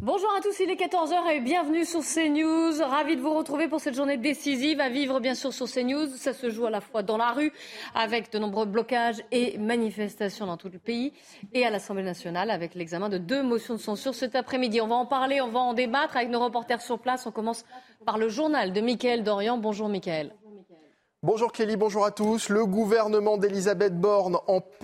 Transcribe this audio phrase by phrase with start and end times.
[0.00, 2.80] Bonjour à tous, il est 14h et bienvenue sur CNews.
[2.88, 6.06] Ravi de vous retrouver pour cette journée décisive à vivre bien sûr sur CNews.
[6.14, 7.52] Ça se joue à la fois dans la rue
[7.96, 11.12] avec de nombreux blocages et manifestations dans tout le pays
[11.52, 14.80] et à l'Assemblée nationale avec l'examen de deux motions de censure cet après-midi.
[14.80, 17.26] On va en parler, on va en débattre avec nos reporters sur place.
[17.26, 17.64] On commence
[18.06, 19.58] par le journal de Mickaël Dorian.
[19.58, 20.32] Bonjour Mickaël.
[21.24, 22.48] Bonjour Kelly, bonjour à tous.
[22.48, 24.38] Le gouvernement d'Elisabeth Borne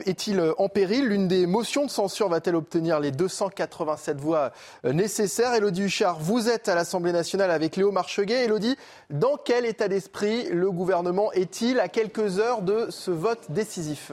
[0.04, 1.06] est-il en péril?
[1.06, 4.50] L'une des motions de censure va-t-elle obtenir les 287 voix
[4.84, 5.54] euh, nécessaires?
[5.54, 8.46] Elodie Huchard, vous êtes à l'Assemblée nationale avec Léo Marcheguet.
[8.46, 8.76] Elodie,
[9.10, 14.10] dans quel état d'esprit le gouvernement est-il à quelques heures de ce vote décisif?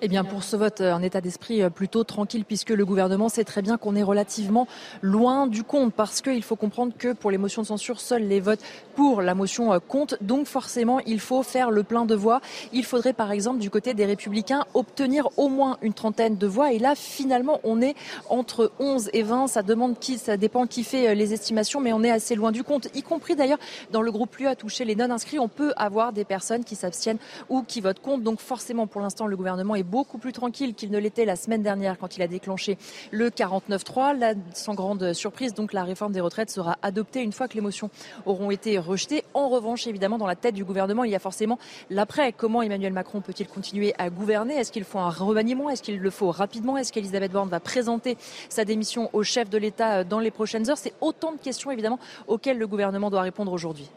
[0.00, 3.44] Eh bien, pour ce vote, un état d'esprit euh, plutôt tranquille, puisque le gouvernement sait
[3.44, 4.68] très bien qu'on est relativement
[5.02, 8.40] loin du compte, parce qu'il faut comprendre que pour les motions de censure, seuls les
[8.40, 8.60] votes
[8.94, 10.16] pour la motion euh, comptent.
[10.20, 12.40] Donc, forcément, il faut faire le plein de voix.
[12.72, 16.72] Il faudrait, par exemple, du côté des Républicains, obtenir au moins une trentaine de voix.
[16.72, 17.94] Et là, finalement, on est
[18.28, 19.48] entre 11 et 20.
[19.48, 22.52] Ça demande qui, ça dépend qui fait euh, les estimations, mais on est assez loin
[22.52, 22.88] du compte.
[22.94, 23.58] Y compris d'ailleurs
[23.90, 27.18] dans le groupe à toucher les non inscrits, on peut avoir des personnes qui s'abstiennent
[27.48, 28.22] ou qui votent contre.
[28.22, 31.62] Donc, forcément, pour l'instant, le gouvernement est beaucoup plus tranquille qu'il ne l'était la semaine
[31.62, 32.78] dernière quand il a déclenché
[33.10, 34.16] le 49-3.
[34.18, 37.60] Là, sans grande surprise, donc la réforme des retraites sera adoptée une fois que les
[37.60, 37.90] motions
[38.26, 39.24] auront été rejetées.
[39.34, 41.58] En revanche, évidemment, dans la tête du gouvernement, il y a forcément
[41.90, 42.32] l'après.
[42.32, 44.54] Comment Emmanuel Macron peut-il continuer à gouverner?
[44.54, 45.70] Est-ce qu'il faut un remaniement?
[45.70, 46.76] Est-ce qu'il le faut rapidement?
[46.76, 48.16] Est-ce qu'Elisabeth Borne va présenter
[48.48, 50.78] sa démission au chef de l'État dans les prochaines heures?
[50.78, 53.88] C'est autant de questions, évidemment, auxquelles le gouvernement doit répondre aujourd'hui.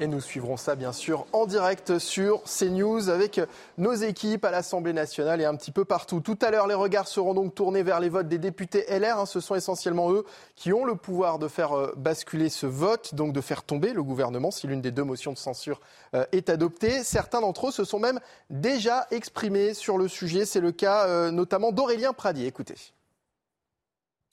[0.00, 3.40] Et nous suivrons ça bien sûr en direct sur CNews avec
[3.78, 6.20] nos équipes à l'Assemblée nationale et un petit peu partout.
[6.20, 9.20] Tout à l'heure, les regards seront donc tournés vers les votes des députés LR.
[9.20, 9.26] Hein.
[9.26, 10.24] Ce sont essentiellement eux
[10.56, 14.02] qui ont le pouvoir de faire euh, basculer ce vote, donc de faire tomber le
[14.02, 15.80] gouvernement si l'une des deux motions de censure
[16.14, 17.04] euh, est adoptée.
[17.04, 18.18] Certains d'entre eux se sont même
[18.50, 20.44] déjà exprimés sur le sujet.
[20.44, 22.46] C'est le cas euh, notamment d'Aurélien Pradier.
[22.48, 22.74] Écoutez.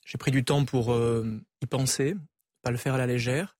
[0.05, 0.93] J'ai pris du temps pour
[1.61, 2.15] y penser,
[2.63, 3.55] pas le faire à la légère.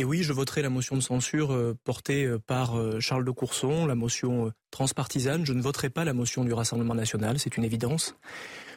[0.00, 3.32] Et oui, je voterai la motion de censure euh, portée euh, par euh, Charles de
[3.32, 5.44] Courson, la motion transpartisane.
[5.44, 8.14] Je ne voterai pas la motion du Rassemblement national, c'est une évidence.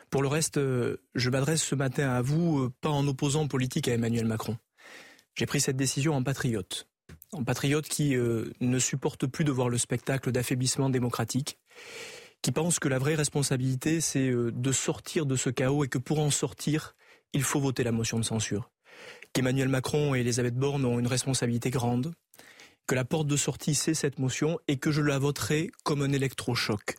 [0.09, 4.25] Pour le reste, je m'adresse ce matin à vous, pas en opposant politique à Emmanuel
[4.25, 4.57] Macron.
[5.35, 6.85] J'ai pris cette décision en patriote.
[7.31, 11.59] En patriote qui ne supporte plus de voir le spectacle d'affaiblissement démocratique,
[12.41, 16.19] qui pense que la vraie responsabilité, c'est de sortir de ce chaos et que pour
[16.19, 16.93] en sortir,
[17.31, 18.69] il faut voter la motion de censure
[19.33, 22.13] qu'Emmanuel Macron et Elisabeth Borne ont une responsabilité grande,
[22.87, 26.11] que la porte de sortie, c'est cette motion et que je la voterai comme un
[26.11, 26.97] électrochoc.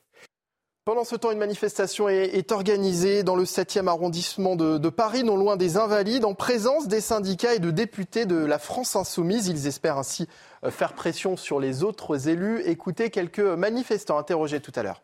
[0.84, 5.37] Pendant ce temps, une manifestation est, organisée dans le 7e arrondissement de, de, Paris, non
[5.37, 9.47] loin des Invalides, en présence des syndicats et de députés de la France insoumise.
[9.47, 10.26] Ils espèrent ainsi
[10.64, 12.62] euh, faire pression sur les autres élus.
[12.64, 15.03] Écoutez quelques manifestants interrogés tout à l'heure.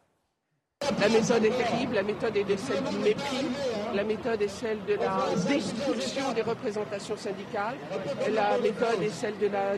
[1.00, 3.46] La méthode est terrible, la méthode est celle du mépris,
[3.94, 7.76] la méthode est celle de la destruction des représentations syndicales,
[8.32, 9.76] la méthode est celle de la,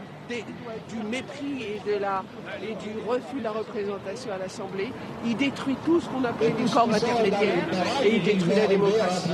[0.88, 2.22] du mépris et, de la,
[2.62, 4.92] et du refus de la représentation à l'Assemblée.
[5.24, 7.64] Il détruit tout ce qu'on appelle des corps intermédiaires
[8.04, 9.30] et il détruit la démocratie.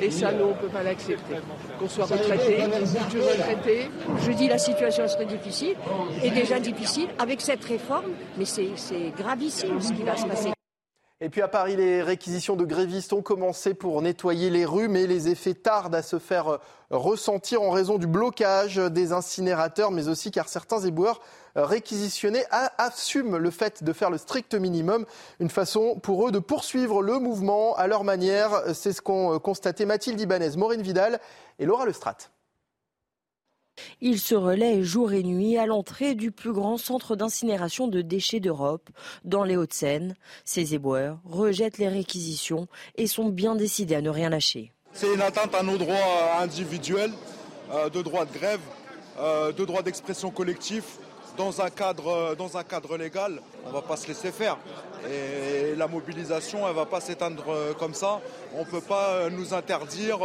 [0.00, 1.36] Et ça, nous, on ne peut pas l'accepter.
[1.78, 3.90] Qu'on soit retraité, futur retraité.
[4.26, 5.76] Je dis la situation serait difficile,
[6.22, 10.57] et déjà difficile avec cette réforme, mais c'est gravissime ce qui va se passer.
[11.20, 15.08] Et puis à Paris, les réquisitions de grévistes ont commencé pour nettoyer les rues, mais
[15.08, 16.58] les effets tardent à se faire euh,
[16.90, 21.20] ressentir en raison du blocage des incinérateurs, mais aussi car certains éboueurs
[21.56, 25.06] euh, réquisitionnés assument le fait de faire le strict minimum,
[25.40, 28.62] une façon pour eux de poursuivre le mouvement à leur manière.
[28.72, 31.18] C'est ce qu'ont euh, constaté Mathilde Ibanez, Maureen Vidal
[31.58, 32.18] et Laura Lestrat.
[34.00, 38.40] Il se relaie jour et nuit à l'entrée du plus grand centre d'incinération de déchets
[38.40, 38.88] d'Europe,
[39.24, 40.14] dans les Hauts-de-Seine.
[40.44, 44.72] Ces éboueurs rejettent les réquisitions et sont bien décidés à ne rien lâcher.
[44.92, 47.12] C'est une atteinte à nos droits individuels,
[47.72, 48.60] euh, de droits de grève,
[49.18, 50.98] euh, de droits d'expression collectif,
[51.38, 54.58] dans un cadre, légal, on ne va pas se laisser faire.
[55.08, 58.20] Et la mobilisation, elle ne va pas s'éteindre euh, comme ça.
[58.54, 60.18] On ne peut pas euh, nous interdire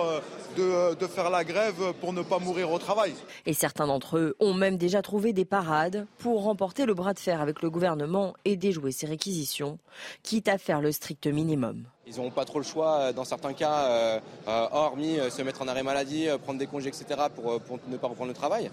[0.58, 3.14] de, de, faire la grève pour ne pas mourir au travail.
[3.46, 7.20] Et certains d'entre eux ont même déjà trouvé des parades pour remporter le bras de
[7.20, 9.78] fer avec le gouvernement et déjouer ses réquisitions,
[10.24, 11.86] quitte à faire le strict minimum.
[12.06, 14.20] Ils n'auront pas trop le choix euh, dans certains cas, euh,
[14.50, 17.06] euh, hormis se mettre en arrêt maladie, prendre des congés, etc.
[17.34, 18.70] pour, ne pas reprendre le travail.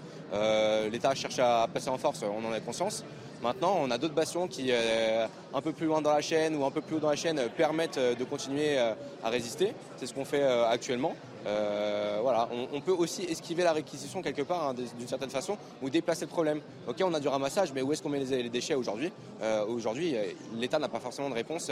[0.91, 3.05] L'État cherche à passer en force, on en a conscience.
[3.41, 6.71] Maintenant, on a d'autres bastions qui, un peu plus loin dans la chaîne ou un
[6.71, 9.73] peu plus haut dans la chaîne, permettent de continuer à résister.
[9.97, 11.15] C'est ce qu'on fait actuellement.
[11.45, 15.89] Euh, voilà, on, peut aussi esquiver la réquisition quelque part hein, d'une certaine façon ou
[15.89, 16.61] déplacer le problème.
[16.87, 19.11] Ok, on a du ramassage, mais où est-ce qu'on met les, déchets aujourd'hui?
[19.41, 20.23] Euh, Aujourd'hui, euh,
[20.55, 21.71] l'État n'a pas forcément de réponse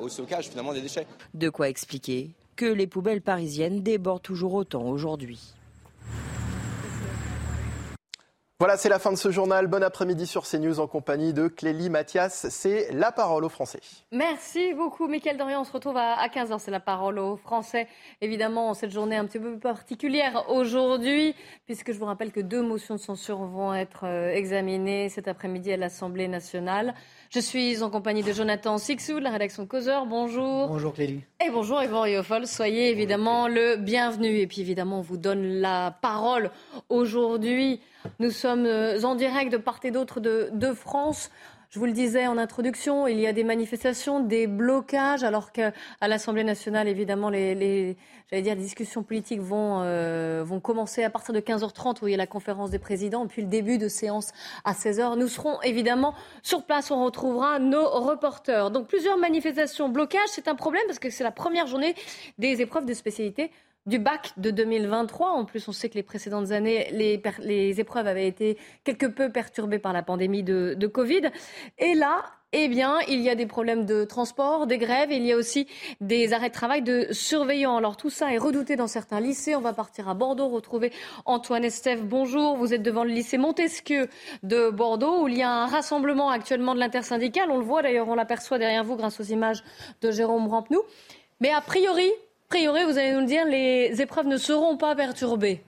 [0.00, 1.06] au stockage finalement des déchets.
[1.34, 5.40] De quoi expliquer que les poubelles parisiennes débordent toujours autant aujourd'hui.
[8.58, 9.66] Voilà, c'est la fin de ce journal.
[9.66, 12.46] Bon après-midi sur CNews en compagnie de Clélie Mathias.
[12.48, 13.80] C'est la parole aux Français.
[14.12, 15.60] Merci beaucoup, Mickaël Dorian.
[15.60, 16.58] On se retrouve à 15h.
[16.60, 17.86] C'est la parole aux Français.
[18.22, 21.34] Évidemment, cette journée un petit peu particulière aujourd'hui,
[21.66, 25.70] puisque je vous rappelle que deux motions de censure vont être euh, examinées cet après-midi
[25.72, 26.94] à l'Assemblée nationale.
[27.30, 30.06] Je suis en compagnie de Jonathan Sixou de la rédaction Causeur.
[30.06, 30.68] Bonjour.
[30.68, 31.22] Bonjour Clélie.
[31.44, 32.46] Et bonjour Yvan Riofol.
[32.46, 34.38] Soyez évidemment le bienvenu.
[34.38, 36.50] Et puis évidemment, on vous donne la parole
[36.88, 37.80] aujourd'hui.
[38.20, 41.30] Nous sommes euh, en direct de part et d'autre de, de France.
[41.70, 45.72] Je vous le disais en introduction, il y a des manifestations, des blocages, alors qu'à
[46.00, 47.96] l'Assemblée nationale, évidemment, les,
[48.30, 52.14] j'allais dire, discussions politiques vont, euh, vont commencer à partir de 15h30, où il y
[52.14, 54.32] a la conférence des présidents, puis le début de séance
[54.64, 55.16] à 16h.
[55.18, 58.70] Nous serons évidemment sur place, on retrouvera nos reporters.
[58.70, 61.94] Donc plusieurs manifestations, blocages, c'est un problème parce que c'est la première journée
[62.38, 63.50] des épreuves de spécialité
[63.86, 65.30] du bac de 2023.
[65.30, 69.30] En plus, on sait que les précédentes années, les, les épreuves avaient été quelque peu
[69.30, 71.30] perturbées par la pandémie de, de, Covid.
[71.78, 75.32] Et là, eh bien, il y a des problèmes de transport, des grèves, il y
[75.32, 75.66] a aussi
[76.00, 77.76] des arrêts de travail de surveillants.
[77.76, 79.54] Alors tout ça est redouté dans certains lycées.
[79.54, 80.92] On va partir à Bordeaux, retrouver
[81.24, 82.02] Antoine Estève.
[82.04, 84.08] Bonjour, vous êtes devant le lycée Montesquieu
[84.42, 87.50] de Bordeaux, où il y a un rassemblement actuellement de l'intersyndicale.
[87.50, 89.62] On le voit d'ailleurs, on l'aperçoit derrière vous grâce aux images
[90.00, 90.82] de Jérôme Rampenou.
[91.40, 92.10] Mais a priori,
[92.48, 95.65] priori, vous allez nous le dire, les épreuves ne seront pas perturbées.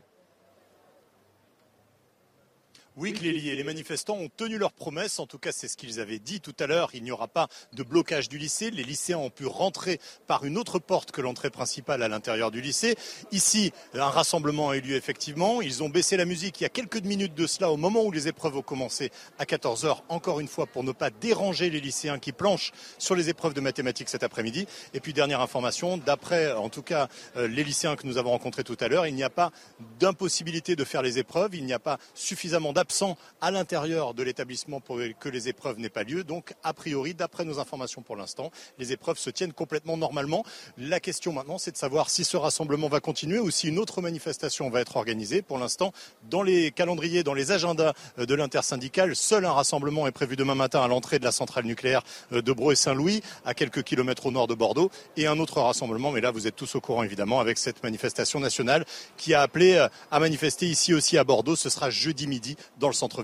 [3.00, 5.20] Oui, Clélie, et les manifestants ont tenu leur promesse.
[5.20, 6.90] En tout cas, c'est ce qu'ils avaient dit tout à l'heure.
[6.94, 8.72] Il n'y aura pas de blocage du lycée.
[8.72, 12.60] Les lycéens ont pu rentrer par une autre porte que l'entrée principale à l'intérieur du
[12.60, 12.96] lycée.
[13.30, 15.62] Ici, un rassemblement a eu lieu effectivement.
[15.62, 18.10] Ils ont baissé la musique il y a quelques minutes de cela, au moment où
[18.10, 22.18] les épreuves ont commencé à 14h, encore une fois, pour ne pas déranger les lycéens
[22.18, 24.66] qui planchent sur les épreuves de mathématiques cet après-midi.
[24.92, 27.06] Et puis, dernière information, d'après, en tout cas,
[27.36, 29.52] euh, les lycéens que nous avons rencontrés tout à l'heure, il n'y a pas
[30.00, 31.54] d'impossibilité de faire les épreuves.
[31.54, 35.90] Il n'y a pas suffisamment absent à l'intérieur de l'établissement pour que les épreuves n'aient
[35.90, 36.24] pas lieu.
[36.24, 40.42] Donc, a priori, d'après nos informations pour l'instant, les épreuves se tiennent complètement normalement.
[40.78, 44.00] La question maintenant, c'est de savoir si ce rassemblement va continuer ou si une autre
[44.00, 45.42] manifestation va être organisée.
[45.42, 45.92] Pour l'instant,
[46.30, 50.54] dans les calendriers, dans les agendas euh, de l'intersyndicale, seul un rassemblement est prévu demain
[50.54, 52.02] matin à l'entrée de la centrale nucléaire
[52.32, 55.60] euh, de Bro et Saint-Louis, à quelques kilomètres au nord de Bordeaux, et un autre
[55.60, 58.86] rassemblement, mais là vous êtes tous au courant évidemment, avec cette manifestation nationale
[59.18, 61.54] qui a appelé euh, à manifester ici aussi à Bordeaux.
[61.54, 63.22] Ce sera jeudi midi dans le centre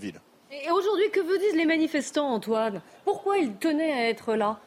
[0.63, 2.81] et aujourd'hui, que vous disent les manifestants, Antoine?
[3.05, 4.61] Pourquoi ils tenaient à être là?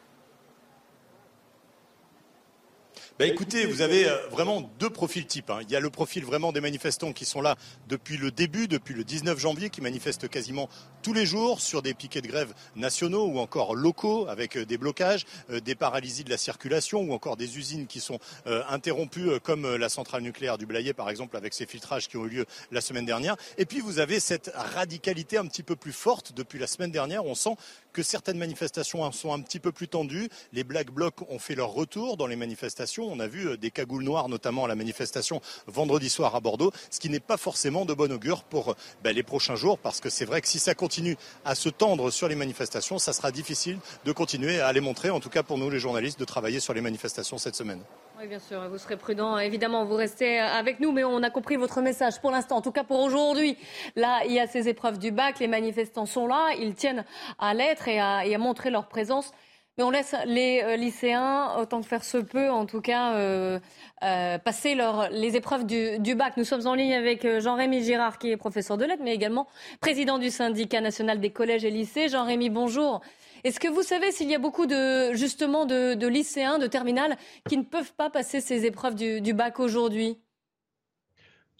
[3.18, 5.50] Bah, écoutez, vous avez euh, vraiment deux profils types.
[5.50, 5.58] Hein.
[5.62, 7.56] Il y a le profil vraiment des manifestants qui sont là
[7.88, 10.68] depuis le début, depuis le 19 janvier, qui manifestent quasiment
[11.02, 14.78] tous les jours sur des piquets de grève nationaux ou encore locaux avec euh, des
[14.78, 19.76] blocages, euh, des paralysies de la circulation ou encore des usines qui sont interrompues comme
[19.76, 22.80] la centrale nucléaire du Blayet par exemple avec ces filtrages qui ont eu lieu la
[22.80, 23.36] semaine dernière.
[23.56, 27.24] Et puis vous avez cette radicalité un petit peu plus forte depuis la semaine dernière.
[27.24, 27.56] On sent
[27.98, 30.28] que certaines manifestations sont un petit peu plus tendues.
[30.52, 33.08] Les Black Blocs ont fait leur retour dans les manifestations.
[33.10, 36.70] On a vu euh, des cagoules noires, notamment à la manifestation vendredi soir à Bordeaux,
[36.90, 40.10] ce qui n'est pas forcément de bon augure pour ben, les prochains jours, parce que
[40.10, 43.80] c'est vrai que si ça continue à se tendre sur les manifestations, ça sera difficile
[44.04, 46.74] de continuer à les montrer, en tout cas pour nous les journalistes, de travailler sur
[46.74, 47.82] les manifestations cette semaine.
[48.20, 49.38] Oui, bien sûr, vous serez prudent.
[49.38, 52.56] Évidemment, vous restez avec nous, mais on a compris votre message pour l'instant.
[52.56, 53.56] En tout cas, pour aujourd'hui,
[53.94, 55.38] là, il y a ces épreuves du bac.
[55.38, 56.48] Les manifestants sont là.
[56.58, 57.04] Ils tiennent
[57.38, 59.30] à l'être et à, montrer leur présence.
[59.76, 63.60] Mais on laisse les euh, lycéens, autant que faire se peut, en tout cas, euh,
[64.02, 66.36] euh, passer leur, les épreuves du, du, bac.
[66.36, 69.46] Nous sommes en ligne avec Jean-Rémy Girard, qui est professeur de lettres, mais également
[69.80, 72.08] président du syndicat national des collèges et lycées.
[72.08, 73.00] Jean-Rémy, bonjour.
[73.44, 77.16] Est-ce que vous savez s'il y a beaucoup de, justement, de, lycéens, de terminales,
[77.48, 80.18] qui ne peuvent pas passer ces épreuves du, bac aujourd'hui?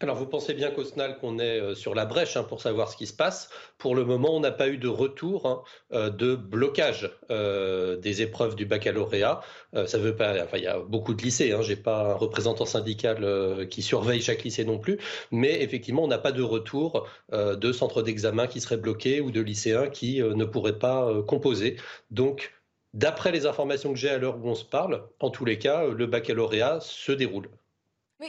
[0.00, 2.88] Alors vous pensez bien qu'au SNAL qu'on est euh, sur la brèche hein, pour savoir
[2.88, 3.50] ce qui se passe.
[3.78, 5.62] Pour le moment, on n'a pas eu de retour hein,
[5.92, 9.40] euh, de blocage euh, des épreuves du baccalauréat.
[9.86, 10.40] ça veut pas.
[10.44, 11.52] Enfin, il y a beaucoup de lycées.
[11.52, 14.98] Hein, J'ai pas un représentant syndical qui surveille chaque lycée non plus.
[15.32, 19.40] Mais effectivement, on n'a pas de retour de centres d'examen qui seraient bloqués ou de
[19.40, 21.76] lycéens qui ne pourraient pas composer.
[22.10, 22.52] Donc
[22.94, 25.86] D'après les informations que j'ai à l'heure où on se parle, en tous les cas,
[25.86, 27.50] le baccalauréat se déroule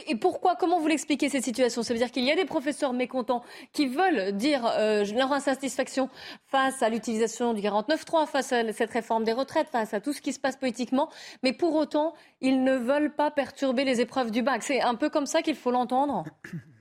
[0.06, 1.82] et pourquoi Comment vous l'expliquez cette situation?
[1.82, 3.42] Ça veut dire qu'il y a des professeurs mécontents
[3.72, 6.08] qui veulent dire euh, leur insatisfaction
[6.46, 10.20] face à l'utilisation du 49.3, face à cette réforme des retraites, face à tout ce
[10.20, 11.10] qui se passe politiquement,
[11.42, 14.62] mais pour autant, ils ne veulent pas perturber les épreuves du bac.
[14.62, 16.24] C'est un peu comme ça qu'il faut l'entendre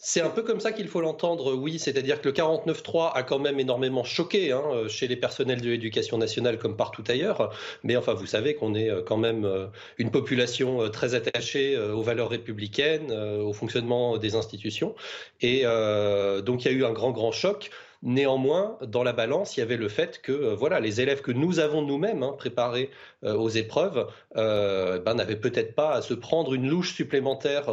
[0.00, 1.80] c'est un peu comme ça qu'il faut l'entendre, oui.
[1.80, 6.18] C'est-à-dire que le 49.3 a quand même énormément choqué hein, chez les personnels de l'éducation
[6.18, 7.52] nationale comme partout ailleurs.
[7.82, 9.66] Mais enfin, vous savez qu'on est euh, quand même euh,
[9.98, 14.94] une population euh, très attachée aux valeurs républicaines, au fonctionnement des institutions.
[15.40, 17.70] Et donc, il y a eu un grand, grand choc.
[18.02, 21.32] Néanmoins, dans la balance, il y avait le fait que euh, voilà, les élèves que
[21.32, 22.90] nous avons nous-mêmes hein, préparés
[23.24, 27.66] euh, aux épreuves euh, ben, n'avaient peut-être pas à se prendre une louche supplémentaire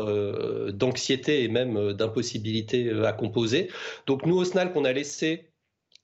[0.74, 3.70] d'anxiété et même d'impossibilité à composer.
[4.08, 5.50] Donc nous, au SNAL, qu'on a laissé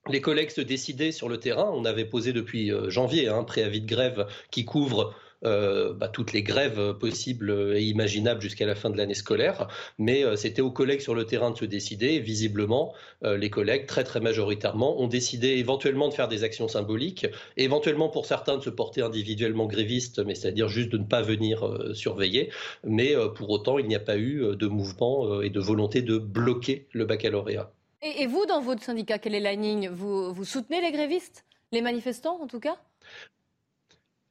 [0.08, 1.70] les collègues se décider sur le terrain.
[1.72, 5.14] On avait posé depuis janvier un préavis de grève qui couvre
[5.44, 9.68] euh, bah, toutes les grèves possibles et imaginables jusqu'à la fin de l'année scolaire.
[9.98, 12.20] Mais euh, c'était aux collègues sur le terrain de se décider.
[12.20, 12.94] Visiblement,
[13.24, 18.08] euh, les collègues, très très majoritairement, ont décidé éventuellement de faire des actions symboliques, éventuellement
[18.08, 22.50] pour certains de se porter individuellement grévistes, mais c'est-à-dire juste de ne pas venir surveiller.
[22.84, 26.86] Mais pour autant, il n'y a pas eu de mouvement et de volonté de bloquer
[26.92, 27.72] le baccalauréat.
[28.02, 29.54] Et, vous, dans votre syndicat, quelle est la
[29.92, 31.44] vous soutenez les grévistes?
[31.72, 32.76] Les manifestants, en tout cas?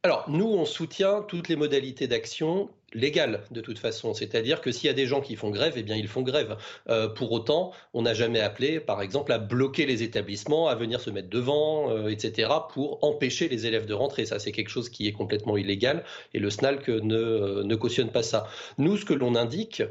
[0.03, 4.15] Alors, nous, on soutient toutes les modalités d'action légal de toute façon.
[4.15, 6.57] C'est-à-dire que s'il y a des gens qui font grève, eh bien ils font grève.
[6.89, 10.99] Euh, pour autant, on n'a jamais appelé, par exemple, à bloquer les établissements, à venir
[11.01, 14.25] se mettre devant, euh, etc., pour empêcher les élèves de rentrer.
[14.25, 16.03] Ça, c'est quelque chose qui est complètement illégal
[16.33, 18.47] et le SNALC ne, euh, ne cautionne pas ça.
[18.79, 19.83] Nous, ce que l'on indique,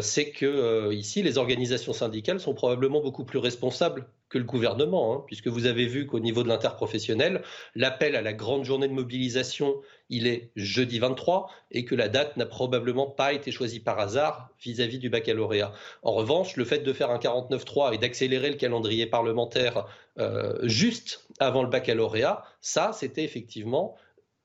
[0.00, 5.24] c'est que ici, les organisations syndicales sont probablement beaucoup plus responsables que le gouvernement, hein,
[5.26, 7.42] puisque vous avez vu qu'au niveau de l'interprofessionnel,
[7.74, 9.74] l'appel à la grande journée de mobilisation
[10.10, 14.50] il est jeudi 23 et que la date n'a probablement pas été choisie par hasard
[14.60, 15.72] vis-à-vis du baccalauréat.
[16.02, 19.86] En revanche, le fait de faire un 49-3 et d'accélérer le calendrier parlementaire
[20.18, 23.96] euh, juste avant le baccalauréat, ça, c'était effectivement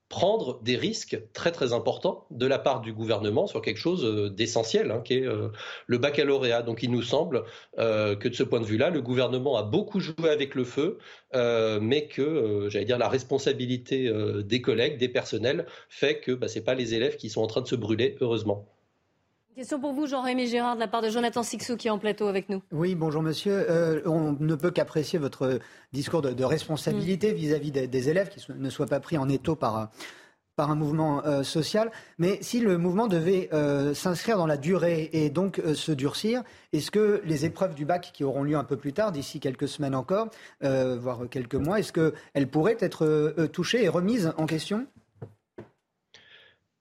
[0.10, 4.30] prendre des risques très très importants de la part du gouvernement sur quelque chose euh,
[4.30, 5.50] d'essentiel, hein, qui est euh,
[5.88, 6.62] le baccalauréat.
[6.62, 7.44] Donc il nous semble
[7.80, 11.00] euh, que de ce point de vue-là, le gouvernement a beaucoup joué avec le feu,
[11.34, 14.10] mais que, j'allais dire, la responsabilité
[14.44, 17.62] des collègues, des personnels, fait que bah, ce pas les élèves qui sont en train
[17.62, 18.75] de se brûler, heureusement.
[19.56, 22.28] Question pour vous, Jean-Rémy Gérard, de la part de Jonathan Sixou, qui est en plateau
[22.28, 22.62] avec nous.
[22.74, 23.66] Oui, bonjour monsieur.
[23.70, 25.60] Euh, on ne peut qu'apprécier votre
[25.94, 27.36] discours de, responsabilité mm.
[27.36, 29.92] vis-à-vis des, élèves qui ne soient pas pris en étau par,
[30.58, 31.90] par un mouvement euh, social.
[32.18, 36.44] Mais si le mouvement devait euh, s'inscrire dans la durée et donc se durcir,
[36.74, 39.70] est-ce que les épreuves du bac qui auront lieu un peu plus tard, d'ici quelques
[39.70, 40.28] semaines encore,
[40.60, 44.86] voire quelques mois, est-ce qu'elles pourraient être touchées et remises en question?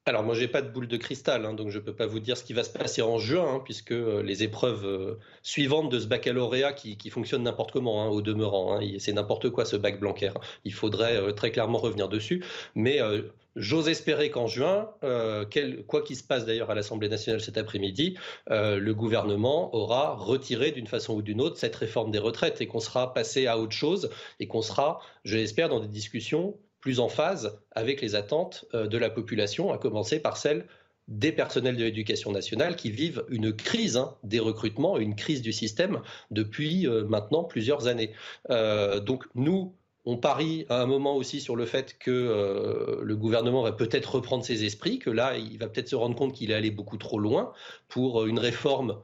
[0.06, 2.36] Alors moi j'ai pas de boule de cristal, hein, donc je peux pas vous dire
[2.36, 5.98] ce qui va se passer en juin, hein, puisque euh, les épreuves euh, suivantes de
[5.98, 10.32] ce baccalauréat qui, fonctionne n'importe comment hein, au demeurant, c'est n'importe quoi ce bac Blanquer.
[10.64, 12.44] Il faudrait euh, très clairement revenir dessus,
[12.74, 13.00] mais
[13.56, 14.90] j'ose espérer qu'en juin,
[15.86, 18.16] quoi qu'il se passe d'ailleurs à l'Assemblée nationale cet après-midi,
[18.48, 22.80] le gouvernement aura retiré d'une façon ou d'une autre cette réforme des retraites et qu'on
[22.80, 27.08] sera passé à autre chose et qu'on sera, je l'espère, dans des discussions plus en
[27.08, 30.66] phase avec les attentes euh, de la population, à commencer par celle
[31.08, 35.50] des personnels de l'éducation nationale qui vivent une crise hein, des recrutements, une crise du
[35.50, 38.12] système depuis euh, maintenant plusieurs années.
[38.50, 39.74] Euh, donc nous,
[40.04, 44.44] on parie à un moment aussi sur le fait que le gouvernement va peut-être reprendre
[44.44, 47.18] ses esprits, que là, il va peut-être se rendre compte qu'il est allé beaucoup trop
[47.18, 47.54] loin
[47.88, 48.98] pour une réforme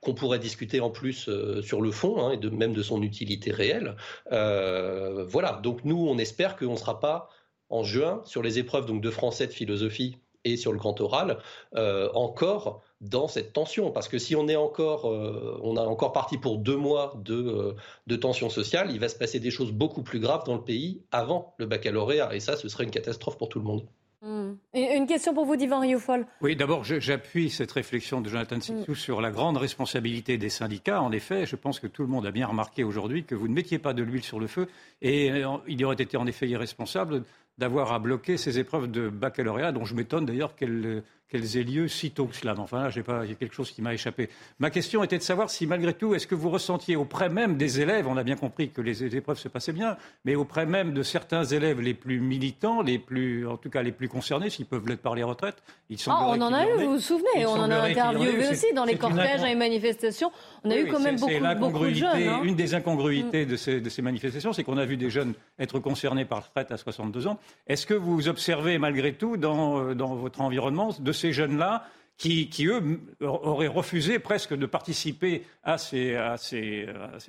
[0.00, 3.02] qu'on pourrait discuter en plus euh, sur le fond, hein, et de, même de son
[3.02, 3.96] utilité réelle.
[4.32, 7.28] Euh, voilà, donc nous, on espère qu'on ne sera pas
[7.68, 11.38] en juin sur les épreuves donc, de français, de philosophie et sur le grand oral,
[11.74, 13.90] euh, encore dans cette tension.
[13.90, 17.74] Parce que si on est encore, on a encore parti pour deux mois de,
[18.06, 21.02] de tension sociale, il va se passer des choses beaucoup plus graves dans le pays
[21.10, 22.32] avant le baccalauréat.
[22.32, 23.88] Et ça, ce serait une catastrophe pour tout le monde.
[24.22, 26.26] Une question pour vous, Divan Rioufol.
[26.40, 28.94] Oui, d'abord, j'appuie cette réflexion de Jonathan Sixou hmm.
[28.94, 31.02] sur la grande responsabilité des syndicats.
[31.02, 33.54] En effet, je pense que tout le monde a bien remarqué aujourd'hui que vous ne
[33.54, 34.68] mettiez pas de l'huile sur le feu
[35.02, 37.24] et euh, il aurait été en effet irresponsable
[37.58, 41.88] d'avoir à bloquer ces épreuves de baccalauréat, dont je m'étonne d'ailleurs qu'elles qu'elles aient lieu
[41.88, 42.54] si tôt que cela.
[42.58, 44.28] enfin là, j'ai pas, il y a quelque chose qui m'a échappé.
[44.58, 47.80] Ma question était de savoir si malgré tout, est-ce que vous ressentiez auprès même des
[47.80, 51.02] élèves, on a bien compris que les épreuves se passaient bien, mais auprès même de
[51.02, 54.86] certains élèves les plus militants, les plus, en tout cas les plus concernés, s'ils peuvent
[54.86, 56.12] l'être par les retraites, ils sont.
[56.12, 58.96] Ah, on en a eu, vous vous souvenez, on en a interviewé aussi dans les
[58.96, 60.30] cortèges et les manifestations.
[60.64, 61.16] On a eu quand même
[61.58, 62.28] beaucoup, de jeunes.
[62.28, 62.40] Hein.
[62.44, 63.48] Une des incongruités mm.
[63.48, 66.44] de, ces, de ces manifestations, c'est qu'on a vu des jeunes être concernés par la
[66.44, 67.38] retraite à 62 ans.
[67.66, 72.48] Est-ce que vous observez malgré tout dans, euh, dans votre environnement de ces jeunes-là qui,
[72.66, 76.86] eux, auraient refusé presque de participer à ces, à ces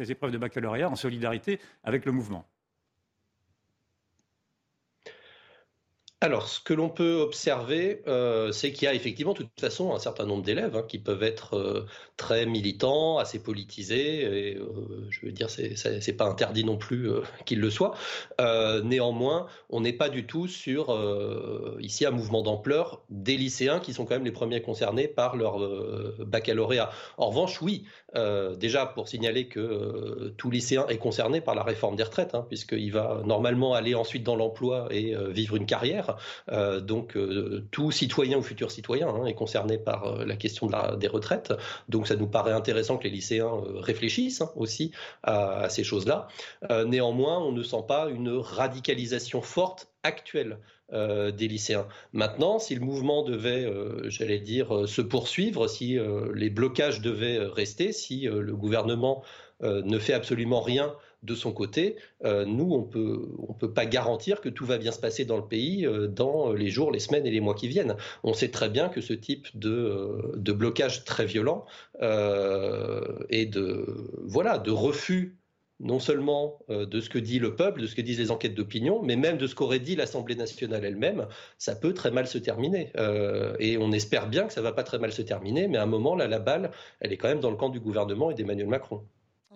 [0.10, 2.46] épreuves de baccalauréat en solidarité avec le mouvement
[6.20, 9.94] Alors, ce que l'on peut observer, euh, c'est qu'il y a effectivement, de toute façon,
[9.94, 11.86] un certain nombre d'élèves hein, qui peuvent être euh,
[12.18, 14.22] très militants, assez politisés.
[14.22, 17.08] Et, euh, je veux dire, c'est pas interdit non plus
[17.46, 17.94] qu'ils le soient.
[18.84, 20.88] néanmoins, on n'est pas du tout sur
[21.80, 25.60] ici un mouvement d'ampleur des lycéens qui sont quand même les premiers concernés par leur
[26.26, 26.90] baccalauréat.
[27.18, 27.86] En revanche, oui,
[28.58, 32.92] déjà pour signaler que tout lycéen est concerné par la réforme des retraites, hein, puisqu'il
[32.92, 36.07] va normalement aller ensuite dans l'emploi et vivre une carrière.
[36.52, 40.70] Euh, donc euh, tout citoyen ou futur citoyen hein, est concerné par euh, la question
[40.98, 41.54] des retraites.
[41.90, 44.92] Donc ça nous paraît intéressant que les lycéens réfléchissent hein, aussi
[45.24, 46.28] à, ces choses-là.
[46.86, 50.60] néanmoins, on ne sent pas une radicalisation forte actuelle
[50.92, 51.88] des lycéens.
[52.14, 53.70] Maintenant, si le mouvement devait,
[54.06, 55.98] j'allais dire, se poursuivre, si
[56.34, 59.24] les blocages devaient rester, si le gouvernement
[59.62, 60.94] ne fait absolument rien
[61.24, 61.96] de son côté,
[62.26, 65.38] euh, nous, on peut, on peut pas garantir que tout va bien se passer dans
[65.38, 67.96] le pays euh, dans les jours, les semaines et les mois qui viennent.
[68.24, 71.66] On sait très bien que ce type de, euh, blocage très violent
[73.30, 75.38] et de, voilà, de refus
[75.80, 79.04] non seulement de ce que dit le peuple, de ce que disent les enquêtes d'opinion,
[79.04, 81.28] mais même de ce qu'aurait dit l'Assemblée nationale elle-même,
[81.60, 82.92] ça peut très mal se terminer.
[83.60, 85.88] et on espère bien que ça va pas très mal se terminer, mais à un
[85.88, 88.68] moment, là, la balle, elle est quand même dans le camp du gouvernement et d'Emmanuel
[88.68, 89.04] Macron.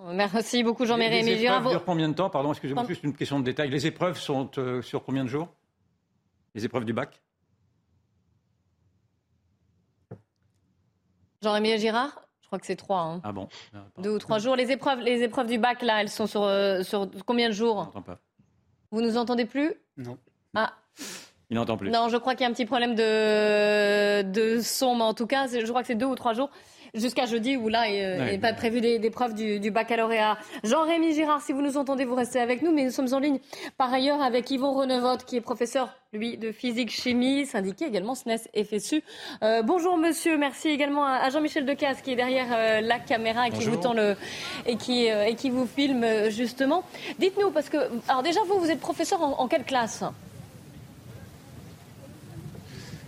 [0.04, 3.40] Merci beaucoup Jean-Marie Les, les épreuves durent combien de temps Pardon, excusez-moi, juste une question
[3.40, 3.70] de détail.
[3.70, 5.50] Les épreuves sont euh, sur combien de jours?
[6.56, 7.22] Les épreuves du bac?
[11.44, 13.02] Jean-Rémy Girard Je crois que c'est trois.
[13.02, 13.22] Hein.
[13.24, 13.48] Ah bon?
[14.00, 14.56] Deux ou trois jours.
[14.56, 17.92] Les épreuves, les épreuves du bac, là, elles sont sur, euh, sur combien de jours?
[18.06, 18.20] Pas.
[18.92, 19.74] Vous nous entendez plus?
[19.98, 20.18] Non.
[20.56, 20.74] Ah.
[21.50, 21.90] Il n'entend plus.
[21.90, 25.28] Non, je crois qu'il y a un petit problème de, de son, mais en tout
[25.28, 26.50] cas, je crois que c'est deux ou trois jours
[26.94, 30.38] jusqu'à jeudi où là, il n'est pas prévu des, preuves du, baccalauréat.
[30.64, 33.40] Jean-Rémy Girard, si vous nous entendez, vous restez avec nous, mais nous sommes en ligne
[33.78, 39.04] par ailleurs avec Yvon Renevotte, qui est professeur, lui, de physique-chimie, syndiqué également SNES FSU.
[39.44, 43.52] Euh, bonjour monsieur, merci également à, Jean-Michel Decaze qui est derrière euh, la caméra et
[43.52, 44.16] qui vous tend le
[44.66, 46.84] et qui euh, et qui vous filme justement.
[47.20, 47.78] Dites-nous parce que
[48.10, 50.04] alors déjà vous vous êtes professeur en, quelle classe?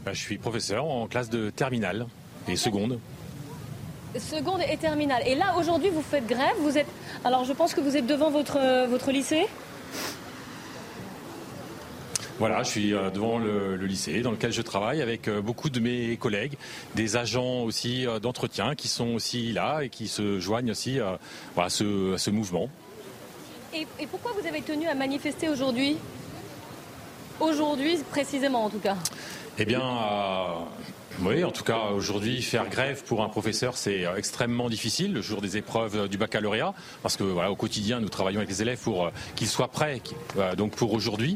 [0.05, 2.07] Bah, Je suis professeur en classe de terminale
[2.47, 2.99] et seconde
[4.19, 5.23] seconde et terminale.
[5.25, 6.55] Et là, aujourd'hui, vous faites grève.
[6.59, 6.87] Vous êtes.
[7.23, 9.45] Alors, je pense que vous êtes devant votre, euh, votre lycée.
[12.39, 15.79] Voilà, je suis euh, devant le, lycée dans lequel je travaille avec euh, beaucoup de
[15.79, 16.57] mes collègues,
[16.95, 21.19] des agents aussi d'entretien qui sont aussi là et qui se joignent aussi à,
[21.69, 22.69] ce, ce, mouvement.
[23.73, 25.97] Et, et, pourquoi vous avez tenu à manifester aujourd'hui?
[27.39, 28.97] Aujourd'hui, précisément en tout cas
[29.57, 29.81] Eh bien,
[31.21, 35.21] oui, en tout cas, aujourd'hui, faire grève pour un professeur, c'est euh, extrêmement difficile le
[35.21, 36.73] jour des épreuves euh, du baccalauréat,
[37.03, 40.01] parce que voilà, au quotidien, nous travaillons avec les élèves pour euh, qu'ils soient prêts,
[40.57, 41.35] donc pour aujourd'hui.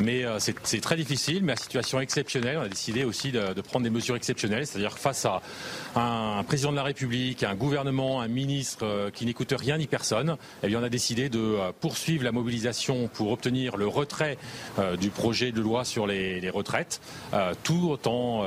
[0.00, 2.58] Mais c'est très difficile, mais la situation exceptionnelle.
[2.58, 5.42] On a décidé aussi de, prendre des mesures exceptionnelles, c'est-à-dire face à
[5.98, 10.76] un, président de la République, un gouvernement, un ministre qui n'écoute rien ni personne, eh
[10.76, 14.38] on a décidé de poursuivre la mobilisation pour obtenir le retrait
[15.00, 17.00] du projet de loi sur les, retraites,
[17.64, 18.44] tout autant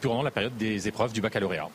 [0.00, 1.68] pendant la période des épreuves du baccalauréat.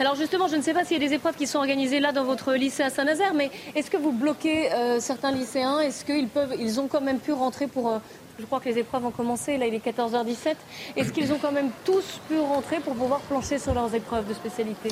[0.00, 2.12] Alors justement, je ne sais pas s'il y a des épreuves qui sont organisées là
[2.12, 5.80] dans votre lycée à Saint-Nazaire, mais est-ce que vous bloquez euh, certains lycéens?
[5.80, 7.98] Est-ce qu'ils ont quand même pu rentrer pour euh,
[8.38, 10.54] je crois que les épreuves ont commencé, là il est 14h17.
[10.96, 14.34] Est-ce qu'ils ont quand même tous pu rentrer pour pouvoir plancher sur leurs épreuves de
[14.34, 14.90] spécialité?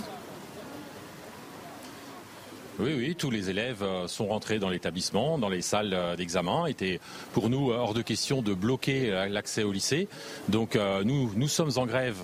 [2.80, 6.66] Oui, oui, tous les élèves euh, sont rentrés dans l'établissement, dans les salles euh, d'examen.
[6.66, 6.98] Était
[7.32, 10.08] pour nous euh, hors de question de bloquer l'accès au lycée.
[10.48, 12.16] Donc nous, nous sommes en grève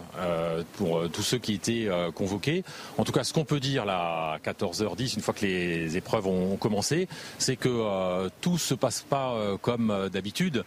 [0.76, 2.64] pour tous ceux qui étaient convoqués.
[2.98, 6.26] En tout cas, ce qu'on peut dire là, à 14h10, une fois que les épreuves
[6.26, 7.08] ont commencé,
[7.38, 10.64] c'est que tout se passe pas comme d'habitude.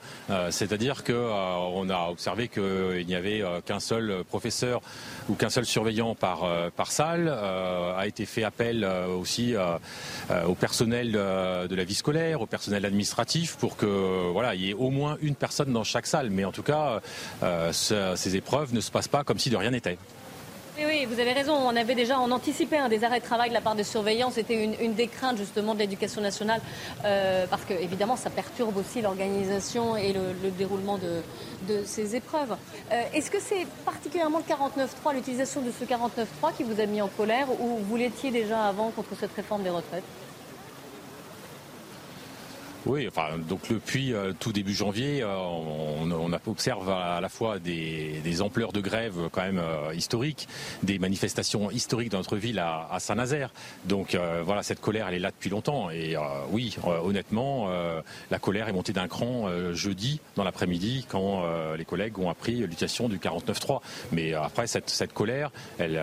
[0.50, 4.82] C'est-à-dire que on a observé qu'il n'y avait qu'un seul professeur
[5.30, 7.30] ou qu'un seul surveillant par par salle.
[7.30, 9.56] a été fait appel aussi
[10.48, 14.74] au personnel de la vie scolaire, au personnel administratif, pour que voilà, il y ait
[14.74, 16.30] au moins une personne dans chaque salle.
[16.30, 17.02] Mais en tout cas,
[17.72, 19.98] ces épreuves ne se passent pas comme si de rien n'était.
[20.86, 21.54] Oui, vous avez raison.
[21.54, 24.32] On avait déjà, on anticipait un des arrêts de travail de la part des surveillants.
[24.32, 26.62] C'était une, des craintes justement de l'éducation nationale,
[27.06, 32.56] euh, parce que évidemment, ça perturbe aussi l'organisation et le, déroulement de, ces épreuves.
[32.92, 37.02] Euh, est-ce que c'est particulièrement le 49.3, l'utilisation de ce 49.3 qui vous a mis
[37.02, 40.04] en colère, ou vous l'étiez déjà avant contre cette réforme des retraites?
[42.86, 46.12] Oui, enfin, donc depuis euh, tout début janvier, euh, on,
[46.48, 50.48] observe à la fois des, des, ampleurs de grève quand même euh, historiques,
[50.82, 53.52] des manifestations historiques dans notre ville à, Saint-Nazaire.
[53.86, 55.90] Donc voilà, cette colère, elle est là depuis longtemps.
[55.90, 56.16] Et
[56.52, 57.70] oui, honnêtement,
[58.32, 61.44] la colère est montée d'un cran jeudi dans l'après-midi quand
[61.78, 63.82] les collègues ont appris l'utilisation du 49.3.
[64.12, 66.00] Mais après, cette, cette colère, elle,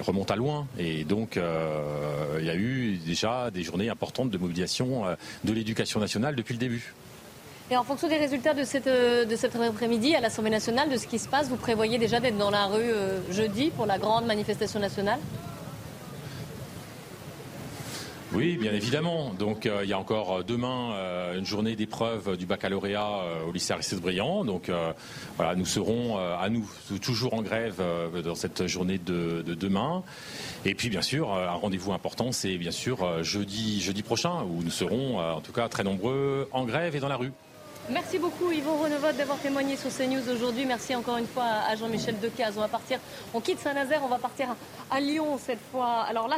[0.00, 0.66] remonte à loin.
[0.78, 1.38] Et donc,
[2.38, 5.04] il y a eu déjà des journées importantes de mobilisation
[5.44, 6.94] de l'éducation nationale depuis le début.
[7.70, 10.96] Et en fonction des résultats de, cette, euh, de cet après-midi à l'Assemblée nationale, de
[10.98, 13.98] ce qui se passe, vous prévoyez déjà d'être dans la rue euh, jeudi pour la
[13.98, 15.18] grande manifestation nationale?
[18.34, 19.32] Oui, bien évidemment.
[19.38, 20.94] Donc euh, il y a encore demain
[21.36, 24.44] une journée d'épreuve du baccalauréat au lycée Aristide Briand.
[24.44, 24.70] Donc
[25.36, 26.68] voilà, nous serons à nous
[27.02, 27.82] toujours en grève
[28.24, 30.02] dans cette journée de, de, demain.
[30.64, 34.70] Et puis bien sûr, un rendez-vous important, c'est bien sûr jeudi, jeudi prochain, où nous
[34.70, 37.32] serons en tout cas très nombreux en grève et dans la rue.
[37.90, 40.64] Merci beaucoup Yvon Renevote d'avoir témoigné sur CNews aujourd'hui.
[40.64, 42.56] Merci encore une fois à Jean-Michel Decaze.
[42.56, 42.98] On va partir,
[43.34, 44.56] on quitte Saint-Nazaire, on va partir
[44.90, 46.00] à Lyon cette fois.
[46.08, 46.36] Alors là,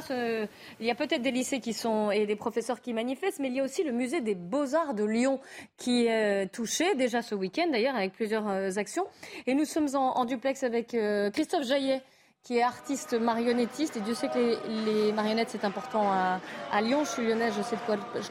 [0.81, 3.55] il y a peut-être des lycées qui sont et des professeurs qui manifestent, mais il
[3.55, 5.39] y a aussi le musée des Beaux-Arts de Lyon
[5.79, 9.07] qui est touché déjà ce week-end d'ailleurs avec plusieurs euh, actions.
[9.47, 12.03] Et nous sommes en, duplex avec euh, Christophe Jaillet
[12.47, 13.97] qui est artiste marionnettiste.
[13.97, 17.05] Et Dieu sait que les, marionnettes, c'est important à, Lyon.
[17.05, 17.81] Je suis lyonnaise, je sais de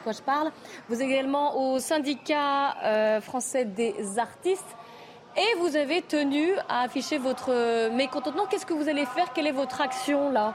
[0.03, 0.51] quoi, je parle.
[0.87, 4.77] Vous êtes également au syndicat euh, français des artistes.
[5.35, 8.45] Et vous avez tenu à afficher votre mécontentement.
[8.45, 9.33] Qu'est-ce que vous allez faire?
[9.33, 10.53] Quelle est votre action là?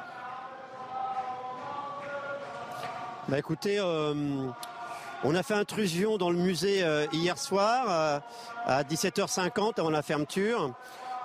[3.29, 4.15] Bah écoutez, euh,
[5.23, 8.23] on a fait intrusion dans le musée euh, hier soir
[8.65, 10.73] à 17h50 avant la fermeture.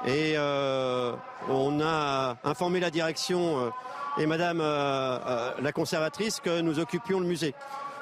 [0.03, 1.13] Et euh,
[1.49, 3.69] on a informé la direction euh,
[4.17, 7.55] et Madame euh, la conservatrice que nous occupions le musée.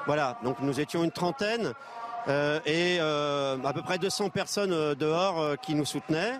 [0.05, 1.73] Voilà, donc nous étions une trentaine
[2.65, 6.39] et à peu près 200 personnes dehors qui nous soutenaient.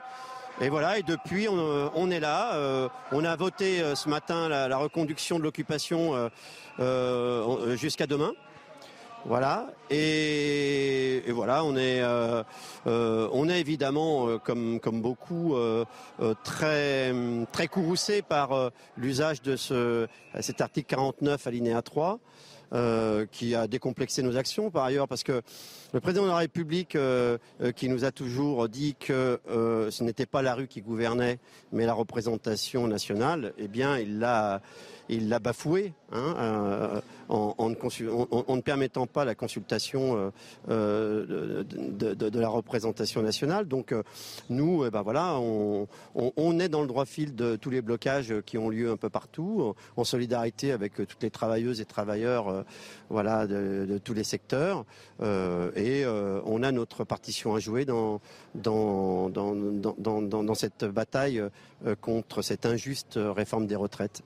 [0.61, 2.89] Et voilà, et depuis, on, est là.
[3.11, 6.29] on a voté ce matin la reconduction de l'occupation
[7.75, 8.33] jusqu'à demain.
[9.25, 9.67] Voilà.
[9.89, 12.43] Et, voilà, on est, euh,
[12.87, 15.55] euh, on est évidemment, euh, comme, comme beaucoup,
[16.43, 17.13] très,
[17.51, 20.07] très courroucé par l'usage de ce,
[20.41, 22.19] cet article 49 alinéa 3.
[23.31, 25.43] qui a décomplexé nos actions par ailleurs parce que
[25.93, 26.97] le président de la République
[27.75, 31.37] qui nous a toujours dit que ce n'était pas la rue qui gouvernait
[31.71, 34.61] mais la représentation nationale, eh bien il l'a
[35.09, 40.29] il l'a bafoué hein, euh, en, ne permettant pas la consultation euh,
[40.69, 43.67] euh, de, la représentation nationale.
[43.67, 43.93] Donc
[44.49, 45.87] nous, eh ben voilà, on,
[46.59, 49.73] est dans le droit fil de tous les blocages qui ont lieu un peu partout,
[49.97, 52.65] en solidarité avec toutes les travailleuses et travailleurs
[53.09, 54.85] voilà, de, tous les secteurs.
[55.21, 56.05] et
[56.45, 58.21] on a notre partition à jouer dans,
[60.53, 61.43] cette bataille
[62.01, 64.23] contre cette injuste réforme des retraites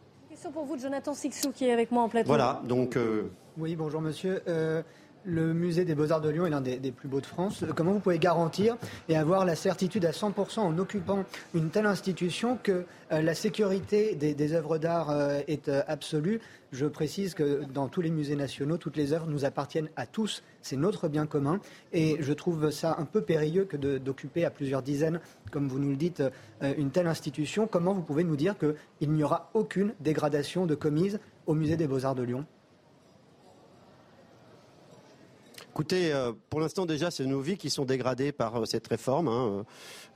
[0.53, 2.27] pour vous de Jonathan Sixou qui est avec moi en plateau.
[2.27, 2.95] Voilà, donc.
[2.95, 4.43] Euh, oui, bonjour monsieur.
[4.47, 4.83] Euh,
[5.23, 7.63] le musée des Beaux-Arts de Lyon est l'un des, plus beaux de France.
[7.75, 8.77] Comment vous pouvez garantir
[9.09, 14.15] et avoir la certitude à 100% en occupant une telle institution que euh, la sécurité
[14.15, 15.15] des, œuvres d'art
[15.47, 16.39] est absolue?
[16.73, 20.43] Je précise que dans tous les musées nationaux, toutes les œuvres nous appartiennent à tous.
[20.61, 21.59] C'est notre bien commun.
[21.93, 25.89] Et je trouve ça un peu périlleux que d'occuper à plusieurs dizaines comme vous nous
[25.89, 26.21] le dites,
[26.61, 30.75] euh, une telle institution, comment vous pouvez nous dire qu'il n'y aura aucune dégradation de
[30.75, 32.45] commise au musée des beaux-arts de Lyon?
[35.77, 39.27] Écoutez, euh, pour l'instant déjà, c'est nos vies qui sont dégradées par euh, cette réforme.
[39.27, 39.63] Hein.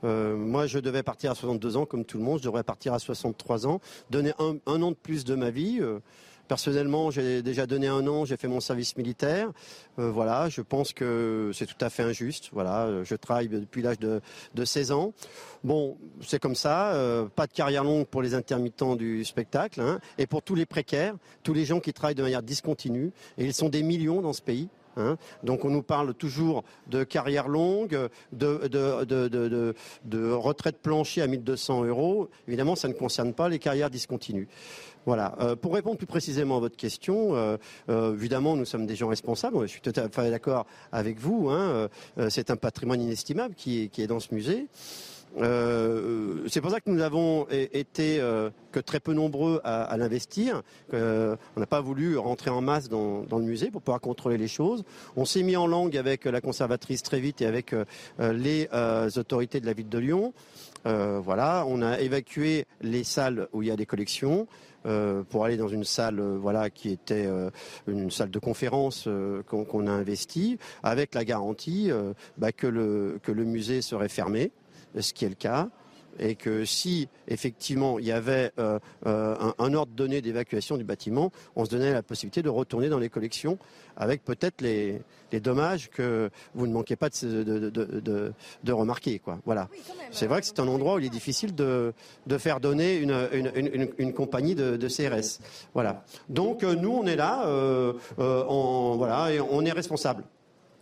[0.02, 2.40] moi, je devais partir à 62 ans, comme tout le monde.
[2.40, 5.80] Je devrais partir à 63 ans, donner un, an de plus de ma vie.
[6.52, 9.50] Personnellement, j'ai déjà donné un an, j'ai fait mon service militaire.
[9.98, 12.50] Euh, voilà, je pense que c'est tout à fait injuste.
[12.52, 14.20] Voilà, je travaille depuis l'âge de,
[14.62, 15.14] 16 ans.
[15.64, 16.92] Bon, c'est comme ça.
[16.92, 20.66] Euh, pas de carrière longue pour les intermittents du spectacle hein, et pour tous les
[20.66, 23.12] précaires, tous les gens qui travaillent de manière discontinue.
[23.38, 24.68] Et ils sont des millions dans ce pays.
[24.96, 25.16] Hein.
[25.42, 32.28] Donc on nous parle toujours de carrière longue, de, de, retraite planchée à 1200 euros.
[32.48, 34.48] Évidemment, ça ne concerne pas les carrières discontinues.
[35.04, 35.34] Voilà.
[35.40, 37.56] Euh, pour répondre plus précisément à votre question, euh,
[37.88, 39.60] euh, évidemment, nous sommes des gens responsables.
[39.62, 41.50] Je suis tout à fait d'accord avec vous.
[41.50, 41.88] Hein.
[42.28, 44.68] c'est un patrimoine inestimable qui est dans ce musée.
[45.38, 50.62] Euh, c'est pour ça que nous avons été euh, que très peu nombreux à, l'investir.
[50.92, 54.84] on n'a pas voulu rentrer en masse dans, le musée pour pouvoir contrôler les choses.
[55.16, 57.84] On s'est mis en langue avec la conservatrice très vite et avec euh,
[58.32, 58.68] les
[59.18, 60.32] autorités de la ville de Lyon.
[60.84, 64.46] voilà, on a évacué les salles où il y a des collections.
[65.30, 67.28] pour aller dans une salle voilà qui était
[67.86, 69.08] une salle de conférence
[69.46, 71.90] qu'on a investie avec la garantie
[72.36, 74.50] bah, que le musée serait fermé
[74.98, 75.68] ce qui est le cas
[76.18, 81.32] et que si effectivement il y avait euh, euh, un, ordre donné d'évacuation du bâtiment,
[81.56, 83.58] on se donnait la possibilité de retourner dans les collections
[83.96, 85.02] avec peut-être les,
[85.40, 88.32] dommages que vous ne manquez pas de,
[88.72, 89.18] remarquer.
[89.18, 89.38] Quoi.
[89.44, 89.68] Voilà.
[90.10, 91.94] c'est vrai que c'est un endroit où il est difficile de,
[92.38, 95.40] faire donner une, compagnie de, CRS.
[95.74, 96.04] Voilà.
[96.28, 97.46] Donc euh, nous, on est là,
[98.16, 100.24] voilà, et on est responsable.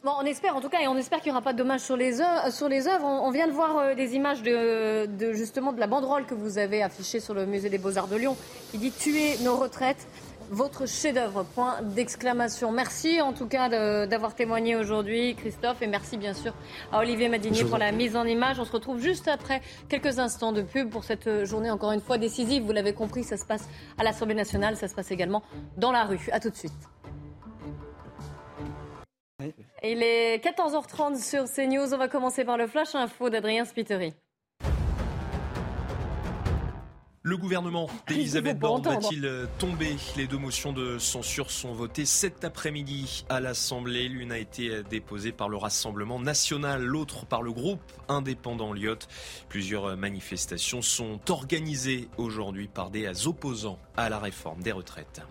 [0.03, 1.83] Bon, on espère en tout cas, et on espère qu'il n'y aura pas de dommages
[1.83, 2.51] sur les œuvres.
[2.51, 3.05] Sur les œuvres.
[3.05, 6.83] On, vient de voir euh, des images de, justement de la banderole que vous avez
[6.83, 8.35] affichée sur le musée des Beaux-Arts de Lyon,
[8.71, 10.07] qui dit tuer nos retraites.
[10.53, 12.73] Votre chef-d'œuvre, point d'exclamation.
[12.73, 13.69] Merci en tout cas
[14.07, 16.55] d'avoir témoigné aujourd'hui, Christophe, et merci bien sûr
[16.91, 18.59] à Olivier Madinier pour la mise en image.
[18.59, 22.19] On se retrouve juste après quelques instants de pub pour cette journée encore une fois
[22.19, 22.65] décisive.
[22.65, 25.45] Vous l'avez compris, ça se passe à l'Assemblée nationale, ça se passe également
[25.77, 26.29] dans la rue.
[26.33, 26.73] À tout de suite.
[29.83, 31.95] Il est 14h30 sur CNews.
[31.95, 34.13] On va commencer par le flash info d'Adrien Spiteri.
[37.23, 39.97] Le gouvernement d'Elisabeth Borne va-t-il tomber?
[40.19, 44.09] Les deux motions de censure sont votées cet après-midi à l'Assemblée.
[44.09, 48.99] L'une a été déposée par le Rassemblement national, l'autre par le groupe indépendant Lyot.
[49.49, 55.23] Plusieurs manifestations sont organisées aujourd'hui par des opposants à la réforme des retraites.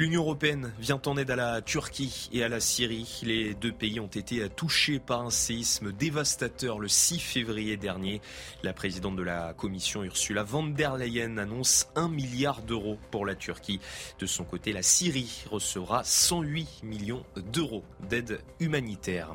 [0.00, 3.20] L'Union européenne vient en aide à la Turquie et à la Syrie.
[3.24, 8.20] Les deux pays ont été touchés par un séisme dévastateur le 6 février dernier.
[8.62, 13.34] La présidente de la Commission, Ursula von der Leyen, annonce un milliard d'euros pour la
[13.34, 13.80] Turquie.
[14.20, 19.34] De son côté, la Syrie recevra 108 millions d'euros d'aide humanitaire.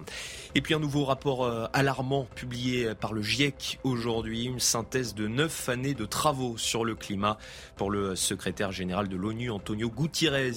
[0.56, 5.28] Et puis un nouveau rapport euh, alarmant publié par le GIEC aujourd'hui, une synthèse de
[5.28, 7.38] neuf années de travaux sur le climat
[7.76, 9.90] pour le secrétaire général de l'ONU, Antonio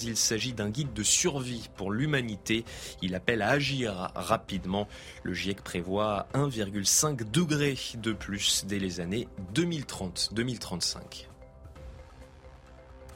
[0.03, 2.65] Il s'agit d'un guide de survie pour l'humanité.
[3.01, 4.87] Il appelle à agir rapidement.
[5.23, 11.27] Le GIEC prévoit 1,5 degré de plus dès les années 2030-2035.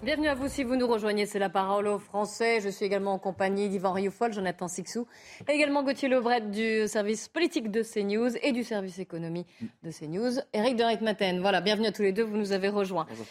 [0.03, 2.59] Bienvenue à vous si vous nous rejoignez, c'est la parole aux Français.
[2.59, 5.05] Je suis également en compagnie d'Yvan Rioufol, Jonathan Sixou,
[5.47, 9.45] et également Gauthier Lebret du service politique de CNews et du service économie
[9.83, 10.39] de CNews.
[10.53, 13.05] Eric de Reitmaten, voilà, bienvenue à tous les deux, vous nous avez rejoints.
[13.07, 13.27] Bonjour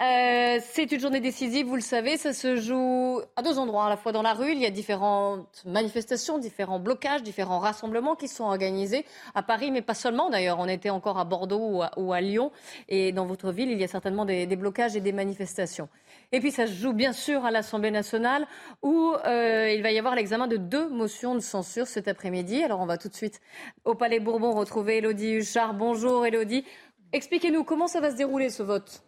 [0.00, 3.88] euh, c'est une journée décisive, vous le savez, ça se joue à deux endroits, à
[3.88, 8.28] la fois dans la rue, il y a différentes manifestations, différents blocages, différents rassemblements qui
[8.28, 12.20] sont organisés à Paris, mais pas seulement d'ailleurs, on était encore à Bordeaux ou à,
[12.20, 12.52] Lyon,
[12.88, 15.88] et dans votre ville, il y a certainement des, blocages et des manifestations.
[16.30, 18.46] Et puis ça se joue bien sûr à l'Assemblée nationale,
[18.82, 22.62] où euh, il va y avoir l'examen de deux motions de censure cet après-midi.
[22.62, 23.40] Alors on va tout de suite
[23.84, 25.74] au Palais Bourbon retrouver Elodie Huchard.
[25.74, 26.64] Bonjour Elodie.
[27.12, 29.02] Expliquez-nous comment ça va se dérouler ce vote?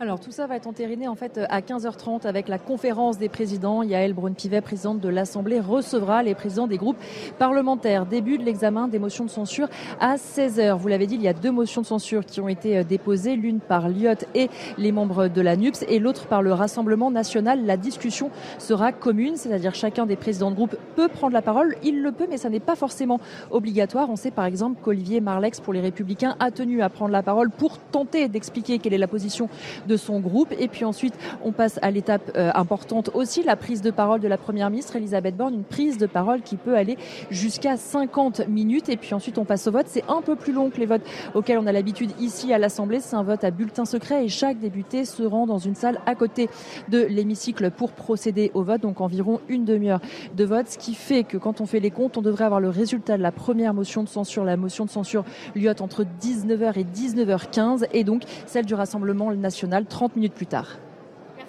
[0.00, 3.82] Alors tout ça va être entériné en fait à 15h30 avec la conférence des présidents.
[3.84, 6.96] Yael Braun-Pivet, présidente de l'Assemblée, recevra les présidents des groupes
[7.38, 8.04] parlementaires.
[8.04, 9.68] Début de l'examen des motions de censure
[10.00, 10.76] à 16h.
[10.78, 13.36] Vous l'avez dit, il y a deux motions de censure qui ont été euh, déposées,
[13.36, 17.64] l'une par Lyot et les membres de la NUPS et l'autre par le Rassemblement national.
[17.64, 21.76] La discussion sera commune, c'est-à-dire chacun des présidents de groupe peut prendre la parole.
[21.84, 23.20] Il le peut, mais ça n'est pas forcément
[23.52, 24.10] obligatoire.
[24.10, 27.50] On sait par exemple qu'Olivier Marlex pour les Républicains a tenu à prendre la parole
[27.50, 29.48] pour tenter d'expliquer quelle est la position
[29.86, 30.52] de son groupe.
[30.58, 34.28] Et puis ensuite, on passe à l'étape euh, importante aussi, la prise de parole de
[34.28, 36.96] la Première ministre Elisabeth Borne, une prise de parole qui peut aller
[37.30, 38.88] jusqu'à 50 minutes.
[38.88, 39.86] Et puis ensuite, on passe au vote.
[39.88, 41.02] C'est un peu plus long que les votes
[41.34, 43.00] auxquels on a l'habitude ici à l'Assemblée.
[43.00, 46.14] C'est un vote à bulletin secret et chaque député se rend dans une salle à
[46.14, 46.48] côté
[46.88, 48.82] de l'hémicycle pour procéder au vote.
[48.82, 50.00] Donc environ une demi-heure
[50.36, 52.68] de vote, ce qui fait que quand on fait les comptes, on devrait avoir le
[52.68, 56.84] résultat de la première motion de censure, la motion de censure Lyot entre 19h et
[56.84, 60.78] 19h15 et donc celle du Rassemblement national 30 minutes plus tard.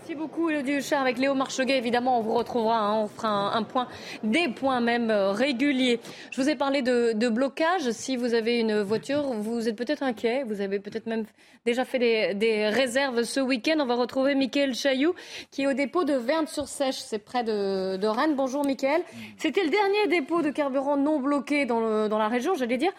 [0.08, 1.02] Merci beaucoup, Elodie Huchard.
[1.02, 2.78] Avec Léo Marcheguet, évidemment, on vous retrouvera.
[2.78, 3.00] Hein.
[3.00, 3.88] on fera un, point,
[4.24, 6.00] des points même euh, réguliers.
[6.30, 7.90] Je vous ai parlé de, blocage.
[7.90, 10.44] Si vous avez une voiture, vous êtes peut-être inquiet.
[10.44, 11.26] Vous avez peut-être même
[11.66, 11.98] déjà fait
[12.36, 13.78] des, réserves ce week-end.
[13.80, 15.16] On va retrouver Mickaël Chailloux,
[15.50, 16.98] qui est au dépôt de Verne-sur-Sèche.
[16.98, 18.36] C'est près de, Rennes.
[18.36, 19.02] Bonjour, Mickaël.
[19.38, 22.92] C'était le dernier dépôt de carburant non bloqué dans, dans la région, j'allais dire.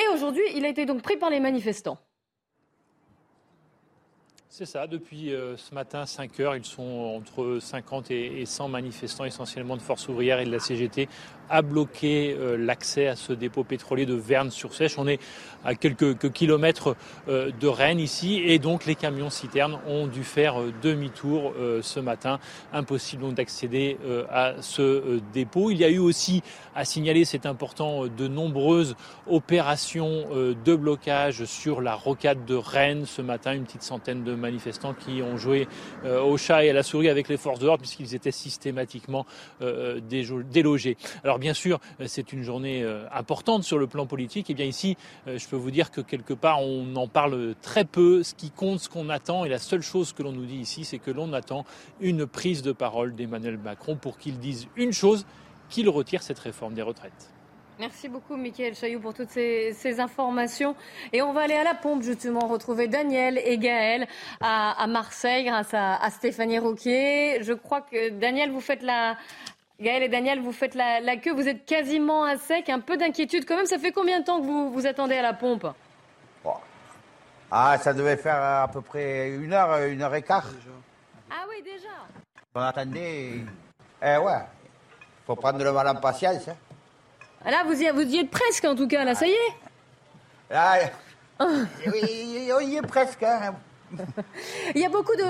[0.00, 1.98] Et aujourd'hui, il a été donc pris par les manifestants.
[4.58, 6.82] C'est ça, depuis euh, ce matin, 5 heures, ils sont
[7.16, 11.08] entre 50 et 100 manifestants, essentiellement de Force ouvrière et de la CGT,
[11.50, 14.98] à bloquer euh, l'accès à ce dépôt pétrolier de Verne-sur-Sèche.
[14.98, 15.20] On est
[15.64, 16.96] à quelques, kilomètres
[17.28, 22.38] euh, de Rennes ici et donc les camions citernes ont dû faire demi-tour ce matin.
[22.72, 23.96] Impossible donc d'accéder
[24.30, 25.70] à ce dépôt.
[25.70, 26.42] Il y a eu aussi
[26.74, 28.94] à signaler, c'est important, de nombreuses
[29.26, 34.94] opérations de blocage sur la rocade de Rennes ce matin, une petite centaine de manifestants
[34.94, 35.66] qui ont joué
[36.04, 39.26] au chat et à la souris avec les forces de l'ordre puisqu'ils étaient systématiquement
[39.60, 40.96] délogés.
[41.24, 44.50] Alors bien sûr, euh, c'est une journée euh, importante sur le plan politique.
[44.50, 44.96] Et bien ici,
[45.26, 48.22] euh, je peux vous dire que quelque part, on en parle très peu.
[48.22, 50.84] Ce qui compte, ce qu'on attend, et la seule chose que l'on nous dit ici,
[50.84, 51.64] c'est que l'on attend
[52.00, 55.26] une prise de parole d'Emmanuel Macron pour qu'il dise une chose,
[55.70, 57.30] qu'il retire cette réforme des retraites.
[57.78, 60.74] Merci beaucoup, Mickaël Chailloux, pour toutes ces, informations.
[61.12, 64.08] Et on va aller à la pompe, justement, retrouver Daniel et Gaël
[64.40, 67.40] à, Marseille grâce à, à, Stéphanie Rouquier.
[67.44, 69.16] Je crois que, Daniel, vous faites la,
[69.80, 73.44] Gaël et Daniel, vous faites la, queue, vous êtes quasiment à sec, un peu d'inquiétude
[73.46, 73.66] quand même.
[73.66, 75.68] Ça fait combien de temps que vous vous attendez à la pompe
[77.48, 80.48] Ah, ça devait faire à peu près une heure, une heure et quart.
[81.30, 81.88] Ah oui, déjà
[82.56, 83.44] On attendait.
[84.02, 84.40] Eh ouais,
[85.24, 86.48] faut prendre le mal en patience.
[86.48, 86.56] Hein.
[87.44, 89.54] Ah là, vous y, vous y êtes presque en tout cas, là, ça y est
[90.50, 90.90] Là,
[91.38, 91.44] ah.
[91.86, 93.22] oui, on y est presque.
[93.22, 93.54] Hein.
[94.74, 95.22] Il y a beaucoup de.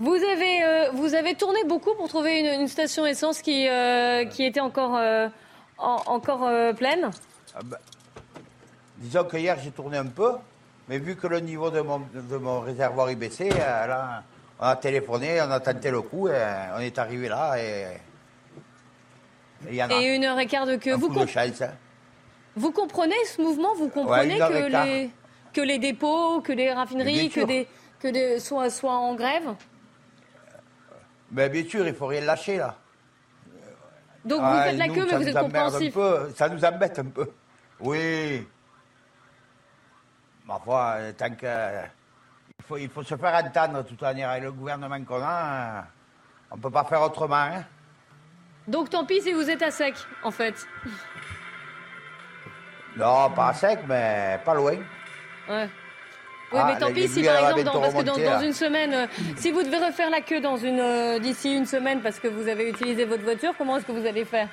[0.00, 0.62] Vous avez...
[0.62, 4.96] euh, vous avez tourné beaucoup pour trouver une, station essence qui, euh, qui était encore,
[4.96, 5.28] euh,
[5.78, 7.10] encore pleine
[7.54, 7.78] ah bah,
[8.98, 10.32] Disons que hier j'ai tourné un peu,
[10.88, 14.22] mais vu que le niveau de mon, de mon réservoir est baissé, là,
[14.60, 16.42] on a téléphoné, on a tenté le coup, et
[16.76, 17.86] on est arrivé là et.
[19.68, 20.94] Et, y en a et une heure et quart de queue.
[20.94, 21.70] Vous, hein.
[22.54, 23.74] vous comprenez ce mouvement?
[23.76, 25.10] Vous comprenez que les
[25.54, 27.68] que les dépôts, que les raffineries, que des,
[28.00, 29.54] que des, soient, soient en grève
[31.30, 32.76] Mais bien sûr, il faut rien lâcher là.
[34.24, 35.94] Donc vous faites la queue, mais vous êtes compréhensif.
[36.34, 37.30] ça nous embête un peu.
[37.80, 38.46] Oui.
[40.46, 41.46] Ma foi, tant que.
[42.58, 44.30] Il faut, il faut se faire entendre de toute manière.
[44.30, 45.84] Avec le gouvernement qu'on a,
[46.50, 47.36] on ne peut pas faire autrement.
[47.36, 47.64] Hein.
[48.66, 50.66] Donc tant pis si vous êtes à sec, en fait.
[52.96, 54.78] Non, pas à sec, mais pas loin.
[55.48, 55.68] Ouais.
[56.52, 59.06] Oui, mais ah, tant pis si par exemple, dans, parce que dans, une semaine, euh,
[59.36, 62.46] si vous devez refaire la queue dans une euh, d'ici une semaine parce que vous
[62.46, 64.48] avez utilisé votre voiture, comment est-ce que vous allez faire?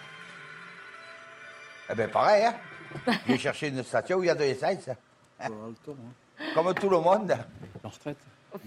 [1.92, 2.56] Eh bien, pareil, hein.
[3.28, 4.90] Je vais chercher une station où il y a de l'essence.
[5.40, 5.50] Hein.
[6.56, 7.38] Comme tout le monde.
[7.84, 8.18] En retraite.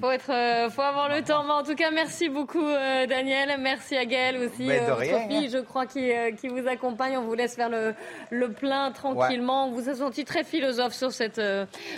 [0.01, 1.45] Faut être, euh, faut avoir le temps.
[1.45, 3.55] Mais en tout cas, merci beaucoup, euh, Daniel.
[3.61, 7.17] Merci à Gaël aussi, euh, Sophie, je crois, qui, qui, vous accompagne.
[7.17, 7.95] On vous laisse faire le,
[8.31, 9.67] le plein tranquillement.
[9.67, 11.41] On vous a senti très philosophe sur cette,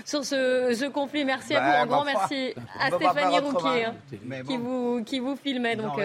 [0.05, 1.25] sur ce, ce conflit.
[1.25, 1.83] Merci à vous.
[1.83, 3.95] Un grand merci à Stéphanie Rouquier, hein,
[4.47, 5.99] qui vous, qui vous filmait donc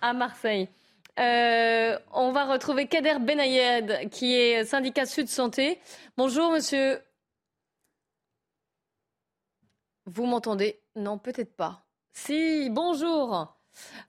[0.00, 0.68] à Marseille.
[1.16, 5.78] on va retrouver Kader Benayed, qui est syndicat Sud Santé.
[6.16, 6.98] Bonjour, monsieur.
[10.06, 11.86] Vous m'entendez Non, peut-être pas.
[12.12, 13.54] Si, bonjour.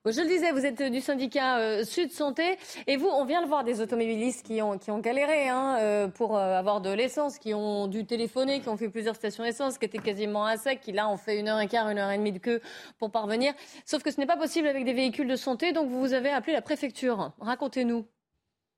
[0.05, 3.47] Je le disais, vous êtes du syndicat euh, Sud Santé et vous, on vient de
[3.47, 7.39] voir des automobilistes qui ont, qui ont galéré hein, euh, pour euh, avoir de l'essence,
[7.39, 10.81] qui ont dû téléphoner, qui ont fait plusieurs stations d'essence, qui étaient quasiment à sec,
[10.81, 12.61] qui là ont fait une heure et quart, une heure et demie de queue
[12.99, 13.53] pour parvenir.
[13.85, 16.53] Sauf que ce n'est pas possible avec des véhicules de santé, donc vous avez appelé
[16.53, 17.31] la préfecture.
[17.39, 18.05] Racontez-nous.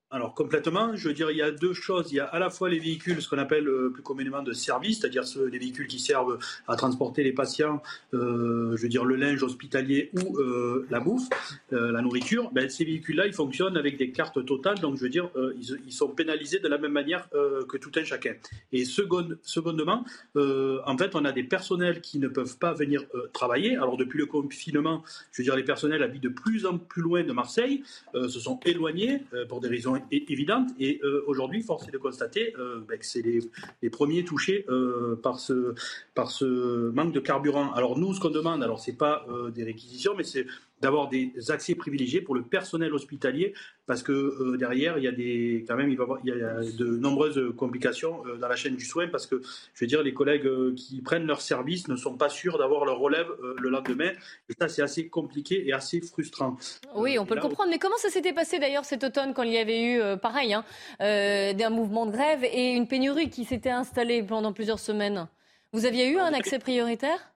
[0.10, 2.14] Alors complètement, je veux dire, il y a deux choses.
[2.14, 4.54] Il y a à la fois les véhicules, ce qu'on appelle euh, plus communément de
[4.54, 9.18] service, c'est-à-dire les véhicules qui servent à transporter les patients, euh, je veux dire le
[9.18, 11.28] linge hospitalier ou euh, la bouffe,
[11.72, 12.50] la nourriture.
[12.54, 16.08] Ben, ces véhicules-là, ils fonctionnent avec des cartes totales, donc je veux dire, ils, sont
[16.08, 18.36] pénalisés de la même manière que tout un chacun.
[18.72, 23.76] Et secondement, en fait, on a des personnels qui ne peuvent pas venir travailler.
[23.76, 27.24] Alors depuis le confinement, je veux dire, les personnels habitent de plus en plus loin
[27.24, 30.70] de Marseille, se sont éloignés pour des raisons évidente.
[30.80, 35.20] Et euh, aujourd'hui, force est de constater euh, ben, que c'est les, premiers touchés euh,
[35.22, 35.74] par, ce,
[36.14, 37.72] par ce manque de carburant.
[37.74, 40.46] Alors nous, ce qu'on demande, alors c'est pas des réquisitions, mais c'est
[40.82, 43.54] d'avoir des accès privilégiés pour le personnel hospitalier,
[43.86, 46.86] parce que euh, derrière, il y a des, quand même, il, va y a de
[46.98, 49.42] nombreuses complications euh, dans la chaîne du soin, parce que,
[49.74, 52.86] je veux dire, les collègues euh, qui prennent leur service ne sont pas sûrs d'avoir
[52.86, 53.28] leur relève
[53.60, 54.12] le lendemain,
[54.50, 56.58] et ça, c'est assez compliqué et assez frustrant.
[56.96, 59.54] Oui, on peut le comprendre, mais comment ça s'était passé d'ailleurs cet automne quand il
[59.54, 60.64] y avait eu, pareil, hein,
[61.00, 65.28] un mouvement de grève et une pénurie qui s'était installée pendant plusieurs semaines?
[65.74, 67.34] Vous aviez eu un accès prioritaire?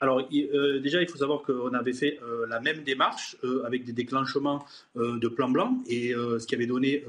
[0.00, 3.84] Alors euh, déjà, il faut savoir qu'on avait fait euh, la même démarche euh, avec
[3.84, 7.04] des déclenchements de plan blanc et ce qui avait donné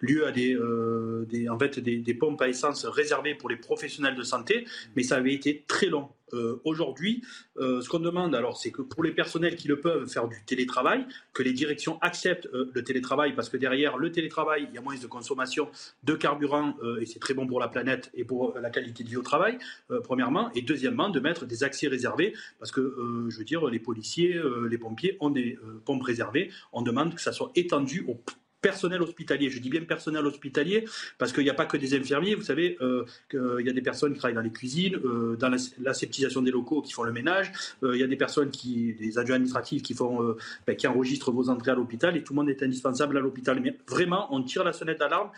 [0.00, 4.66] lieu à des, en fait, des, pompes à essence réservées pour les professionnels de santé,
[4.96, 6.08] mais ça avait été très long.
[6.32, 7.22] Euh, aujourd'hui,
[7.58, 10.42] euh, ce qu'on demande, alors, c'est que pour les personnels qui le peuvent faire du
[10.44, 14.78] télétravail, que les directions acceptent euh, le télétravail, parce que derrière le télétravail, il y
[14.78, 15.68] a moins de consommation
[16.02, 19.16] de carburant et c'est très bon pour la planète et pour la qualité de vie
[19.16, 19.58] au travail,
[20.04, 22.94] premièrement, et deuxièmement, de mettre des accès réservés, parce que,
[23.28, 26.50] je veux dire, les policiers, les pompiers ont des pompes réservées.
[26.72, 28.20] On demande que ça soit étendu aux
[28.64, 29.50] personnel hospitalier.
[29.50, 30.86] Je dis bien personnel hospitalier
[31.18, 32.34] parce qu'il n'y a pas que des infirmiers.
[32.34, 35.50] Vous savez euh, qu'il y a des personnes qui travaillent dans les cuisines, euh, dans
[35.82, 37.52] l'aseptisation des locaux, qui font le ménage.
[37.82, 40.34] Euh, il y a des personnes qui, des adjoints administratifs qui font,
[40.66, 43.60] ben, qui enregistrent vos entrées à l'hôpital et tout le monde est indispensable à l'hôpital.
[43.60, 45.30] Mais vraiment, on tire la sonnette d'alarme.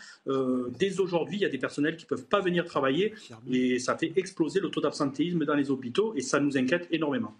[0.79, 3.13] dès aujourd'hui, il y a des personnels qui ne peuvent pas venir travailler
[3.51, 7.33] et ça fait exploser le taux d'absentéisme dans les hôpitaux et ça nous inquiète énormément.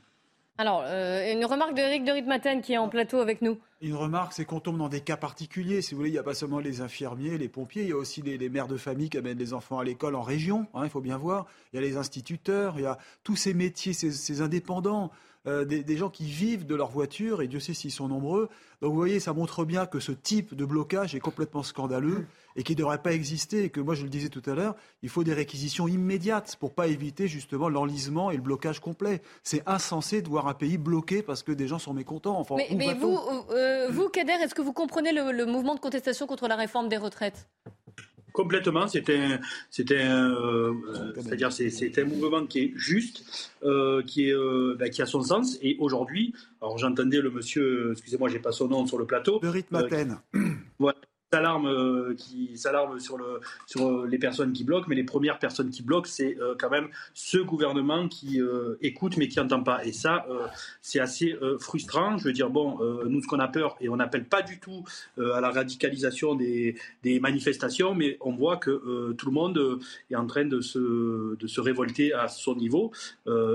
[0.57, 3.57] Alors, une remarque d'Éric de Ritmaten qui est en plateau avec nous.
[3.81, 5.83] Une remarque, c'est qu'on tombe dans des cas particuliers.
[5.83, 7.97] Si vous voulez, il n'y a pas seulement les infirmiers, les pompiers, il y a
[7.97, 10.89] aussi les, mères de famille qui amènent les enfants à l'école en région, hein, il
[10.89, 11.45] faut bien voir.
[11.71, 15.11] Il y a les instituteurs, il y a tous ces métiers, ces indépendants.
[15.47, 18.49] Euh, des, gens qui vivent de leur voiture, et Dieu sait s'ils sont nombreux.
[18.81, 22.25] Donc vous voyez, ça montre bien que ce type de blocage est complètement scandaleux
[22.57, 23.63] et qui ne devrait pas exister.
[23.63, 26.73] Et que moi, je le disais tout à l'heure, il faut des réquisitions immédiates pour
[26.73, 29.21] pas éviter justement l'enlisement et le blocage complet.
[29.43, 32.37] C'est insensé de voir un pays bloqué parce que des gens sont mécontents.
[32.37, 33.17] Enfin, mais, vous,
[33.51, 36.97] euh, vous, Kader, est-ce que vous comprenez le mouvement de contestation contre la réforme des
[36.97, 37.47] retraites?
[38.37, 39.39] Complètement, c'était,
[39.71, 40.71] c'était, euh,
[41.15, 45.23] c'est-à-dire c'est, un mouvement qui est juste, euh, qui est, euh, ben, qui a son
[45.23, 45.57] sens.
[45.63, 49.39] Et aujourd'hui, alors j'entendais le monsieur, excusez-moi, j'ai pas son nom sur le plateau.
[49.41, 50.19] Le rythme Athènes.
[50.77, 50.99] Voilà,
[51.33, 55.39] s'alarme euh, qui s'alarme sur le sur euh, les personnes qui bloquent mais les premières
[55.39, 58.39] personnes qui bloquent c'est euh, quand même ce gouvernement qui
[58.81, 59.83] écoute mais qui n'entend pas.
[59.85, 60.25] Et ça
[60.81, 62.17] c'est assez frustrant.
[62.17, 64.83] Je veux dire bon nous ce qu'on a peur et on n'appelle pas du tout
[65.17, 70.27] à la radicalisation des, des manifestations mais on voit que tout le monde est en
[70.27, 72.91] train de se de se révolter à son niveau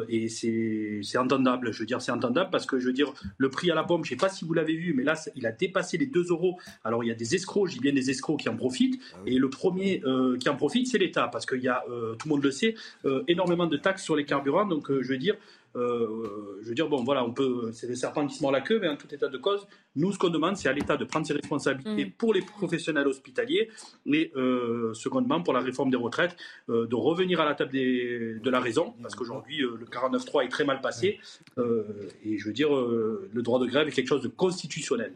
[0.09, 1.73] et c'est c'est entendable.
[1.73, 4.05] Je veux dire c'est entendable parce que je veux dire le prix à la pompe
[4.05, 6.59] je sais pas si vous l'avez vu mais là il a dépassé les 2 euros.
[6.85, 9.01] Alors il y a des escrocs j'ai bien des escrocs qui en profitent.
[9.15, 12.15] Ah et le premier euh, qui en profite, c'est l'État, parce qu'il y a, euh,
[12.15, 14.67] tout le monde le sait, euh, énormément de taxes sur les carburants.
[14.67, 15.37] Donc, je veux dire,
[15.75, 18.79] je veux dire, bon, voilà, on peut, c'est le serpent qui se mord la queue,
[18.79, 21.27] mais en tout état de cause, nous, ce qu'on demande, c'est à l'État de prendre
[21.27, 22.11] ses responsabilités mm.
[22.13, 23.71] pour les professionnels hospitaliers,
[24.07, 24.33] et
[24.93, 26.37] secondement, pour la réforme des retraites,
[26.69, 30.83] de revenir à la table de la raison, parce qu'aujourd'hui, le 49.3 est très mal
[30.83, 31.19] passé,
[31.57, 35.15] et je veux dire, le droit de grève est quelque chose de constitutionnel.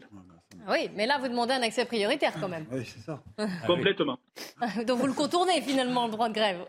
[0.67, 2.65] Oui, mais là, vous demandez un accès prioritaire quand même.
[2.71, 3.21] Oui, c'est ça.
[3.65, 4.19] Complètement.
[4.85, 6.65] Donc vous le contournez finalement, le droit de grève.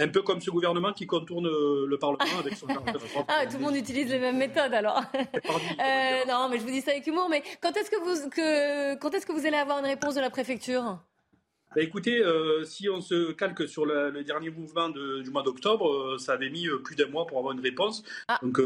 [0.00, 2.68] Un peu comme ce gouvernement qui contourne le Parlement avec son
[3.28, 5.02] Ah, tout le monde utilise les mêmes méthodes alors.
[5.80, 7.28] Euh, non, mais je vous dis ça avec humour.
[7.28, 10.20] Mais quand est-ce que vous, que, quand est-ce que vous allez avoir une réponse de
[10.20, 10.98] la préfecture?
[11.74, 16.18] Bah, écoutez, euh, si on se calque sur le, dernier mouvement du mois d'octobre, euh,
[16.18, 18.02] ça avait mis plus d'un mois pour avoir une réponse.
[18.28, 18.38] Ah.
[18.42, 18.60] Donc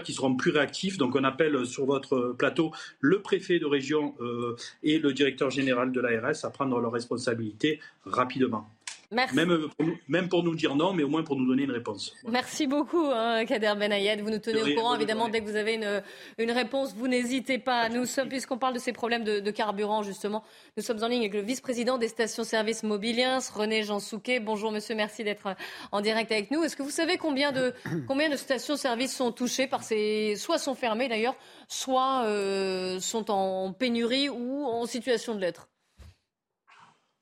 [0.00, 0.96] qui seront plus réactifs.
[0.96, 5.92] Donc on appelle sur votre plateau le préfet de région euh, et le directeur général
[5.92, 8.68] de l'ARS à prendre leurs responsabilités rapidement.
[9.12, 11.64] Même, euh, pour nous, même pour nous dire non, mais au moins pour nous donner
[11.64, 12.14] une réponse.
[12.26, 14.22] Merci beaucoup, hein, Kader Benayed.
[14.22, 16.02] Vous nous tenez au courant, évidemment, dès que vous avez une,
[16.38, 17.88] une réponse, vous n'hésitez pas.
[17.88, 20.42] Nous sommes, puisqu'on parle de ces problèmes de, carburant, justement,
[20.76, 24.40] nous sommes en ligne avec le vice-président des stations-service Mobiliens, René Jean Souquet.
[24.40, 25.54] Bonjour, monsieur, merci d'être
[25.92, 26.62] en direct avec nous.
[26.62, 27.74] Est-ce que vous savez combien de,
[28.08, 31.36] combien de stations-service sont touchées par ces, soit sont fermées d'ailleurs,
[31.68, 35.68] soit euh, sont en pénurie ou en situation de l'être?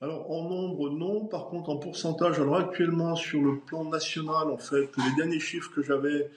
[0.01, 4.57] Alors en nombre non, par contre en pourcentage, alors actuellement sur le plan national, en
[4.57, 6.31] fait, les derniers chiffres que j'avais,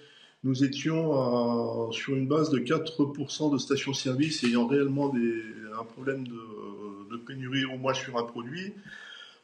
[0.44, 5.42] nous étions sur une base de 4% de stations-service ayant réellement des,
[5.80, 8.74] un problème de, pénurie au moins sur un produit.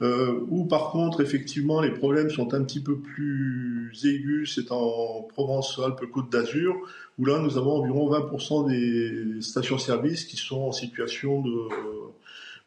[0.02, 5.28] Euh, ou par contre, effectivement, les problèmes sont un petit peu plus aigus, c'est en
[5.34, 6.76] Provence-Alpes-Côte d'Azur,
[7.18, 11.52] où là, nous avons environ 20% des stations-service qui sont en situation de,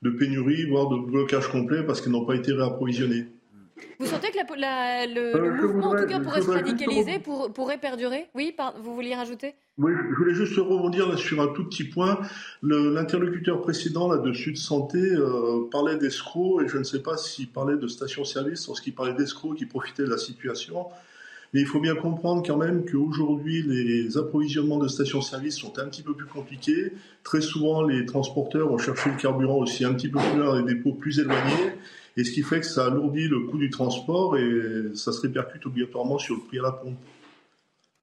[0.03, 3.27] de pénurie, voire de blocage complet parce qu'elles n'ont pas été réapprovisionnées.
[3.99, 8.27] Vous sentez que le, mouvement, en tout cas, pourrait se radicaliser, pour, pourrait perdurer?
[8.35, 9.55] Oui, vous vouliez rajouter?
[9.79, 12.21] Oui, je voulais juste rebondir sur un tout petit point.
[12.63, 15.17] L'interlocuteur précédent là, de Sud Santé
[15.71, 19.67] parlait d'escrocs, et je ne sais pas s'il parlait de station-service, lorsqu'il parlait d'escrocs qui
[19.67, 20.87] profitaient de la situation.
[21.53, 26.03] Mais il faut bien comprendre quand même qu'aujourd'hui, les approvisionnements de stations-service sont un petit
[26.03, 26.93] peu plus compliqués.
[27.25, 30.63] Très souvent, les transporteurs vont chercher le carburant aussi un petit peu plus loin dans
[30.63, 31.73] des dépôts plus éloignés.
[32.17, 35.65] Et ce qui fait que ça alourdit le coût du transport et ça se répercute
[35.67, 36.99] obligatoirement sur le prix à la pompe.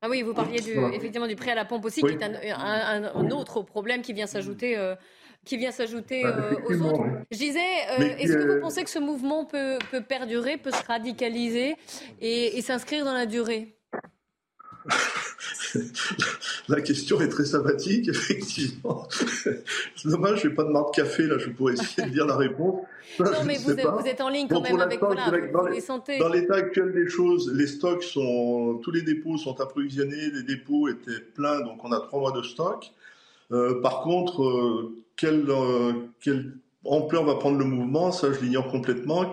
[0.02, 3.32] Ah oui, vous parliez du, effectivement du prix à la pompe aussi, qui est un,
[3.32, 4.96] autre problème qui vient s'ajouter euh,
[5.46, 7.04] qui vient s'ajouter bah, euh, aux autres.
[7.32, 7.60] Je disais,
[8.00, 11.76] euh, est-ce que vous pensez que ce mouvement peut, peut perdurer, peut se radicaliser
[12.22, 13.76] et, s'inscrire dans la durée?
[16.68, 19.08] La question est très sympathique, effectivement.
[19.10, 22.38] C'est dommage, je n'ai pas de marque café, là, je pourrais essayer de dire la
[22.38, 22.86] réponse.
[23.20, 25.64] non, mais vous êtes, en ligne quand même avec voilà, dans,
[26.20, 30.88] dans l'état actuel des choses, les stocks sont, tous les dépôts sont approvisionnés, les dépôts
[30.88, 32.92] étaient pleins, donc on a trois mois de stock.
[33.52, 36.54] Euh, par contre, euh, quelle, euh, quelle,
[36.86, 39.30] ampleur va prendre le mouvement Ça, je l'ignore complètement.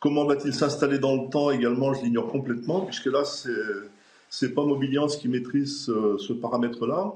[0.00, 3.50] Comment va-t-il s'installer dans le temps également Je l'ignore complètement, puisque là, c'est
[4.28, 7.12] c'est pas Mobiliance qui maîtrise ce paramètre-là.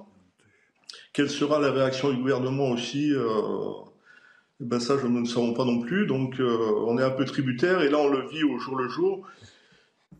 [1.12, 3.12] Quelle sera la réaction du gouvernement aussi
[4.60, 6.06] ben ça, je, nous ne savons pas non plus.
[6.06, 9.26] Donc, on est un peu tributaire, et là, on le vit au jour le jour.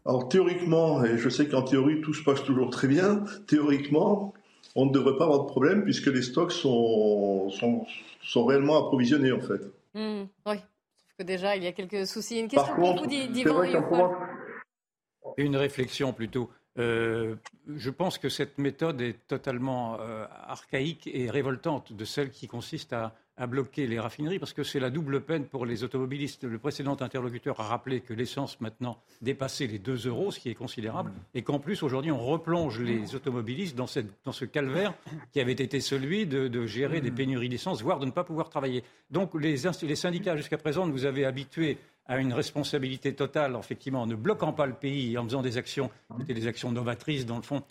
[0.06, 4.34] Alors, théoriquement, et je sais qu'en théorie, tout se passe toujours très bien, théoriquement,
[4.74, 9.40] on ne devrait pas avoir de problème puisque les stocks sont, sont, réellement approvisionnés en
[9.40, 9.60] fait.
[9.94, 12.40] Hmm, oui, sauf que déjà il y a quelques soucis.
[12.40, 13.62] Une question pour vous, Divan
[15.36, 16.50] Une réflexion plutôt.
[16.78, 17.34] Euh,
[17.66, 22.92] je pense que cette méthode est totalement euh, archaïque et révoltante de celle qui consiste
[22.92, 26.44] à à bloquer les raffineries parce que c'est la double peine pour les automobilistes.
[26.44, 30.54] Le précédent interlocuteur a rappelé que l'essence maintenant dépassait les 2 euros, ce qui est
[30.54, 31.14] considérable, mm.
[31.38, 34.92] et qu'en plus aujourd'hui on replonge les automobilistes dans, cette, dans, ce calvaire
[35.32, 37.14] qui avait été celui de, gérer des mm.
[37.14, 38.84] pénuries d'essence, voire de ne pas pouvoir travailler.
[39.10, 44.06] Donc les, les syndicats jusqu'à présent nous avaient habitués à une responsabilité totale, effectivement, en
[44.06, 47.36] ne bloquant pas le pays, en faisant des actions qui étaient des actions novatrices dans
[47.36, 47.62] le fond,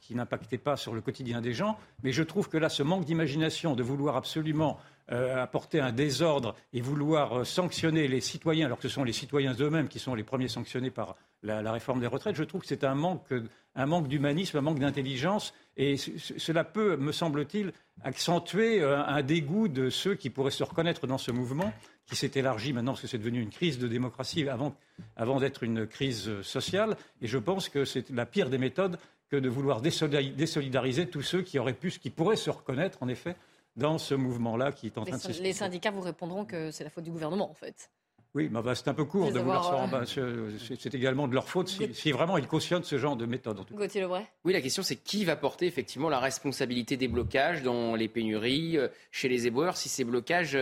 [0.00, 1.78] qui n'impactait pas sur le quotidien des gens.
[2.02, 4.78] Mais je trouve que là, ce manque d'imagination de vouloir absolument
[5.10, 9.14] euh, apporter un désordre et vouloir euh, sanctionner les citoyens, alors que ce sont les
[9.14, 12.66] citoyens eux-mêmes qui sont les premiers sanctionnés par la, réforme des retraites, je trouve que
[12.66, 13.32] c'est un manque,
[13.74, 15.54] un manque d'humanisme, un manque d'intelligence.
[15.78, 17.72] Et cela peut, me semble-t-il,
[18.04, 21.72] accentuer euh, un dégoût de ceux qui pourraient se reconnaître dans ce mouvement
[22.04, 24.74] qui s'est élargi maintenant parce que c'est devenu une crise de démocratie avant,
[25.16, 26.96] avant d'être une crise sociale.
[27.22, 28.98] Et je pense que c'est la pire des méthodes
[29.30, 33.36] que de vouloir désolidariser tous ceux qui auraient pu, qui pourraient se reconnaître, en effet,
[33.76, 36.84] dans ce mouvement-là qui est en train de se Les syndicats vous répondront que c'est
[36.84, 37.90] la faute du gouvernement, en fait.
[38.34, 40.04] Oui, mais bah, c'est un peu court de vouloir se rendre.
[40.18, 43.58] Euh, c'est également de leur faute si, vraiment ils cautionnent ce genre de méthode.
[43.72, 47.94] Gauthier Lebray Oui, la question c'est qui va porter effectivement la responsabilité des blocages dans
[47.94, 50.58] les pénuries, euh, chez les éboueurs, si ces blocages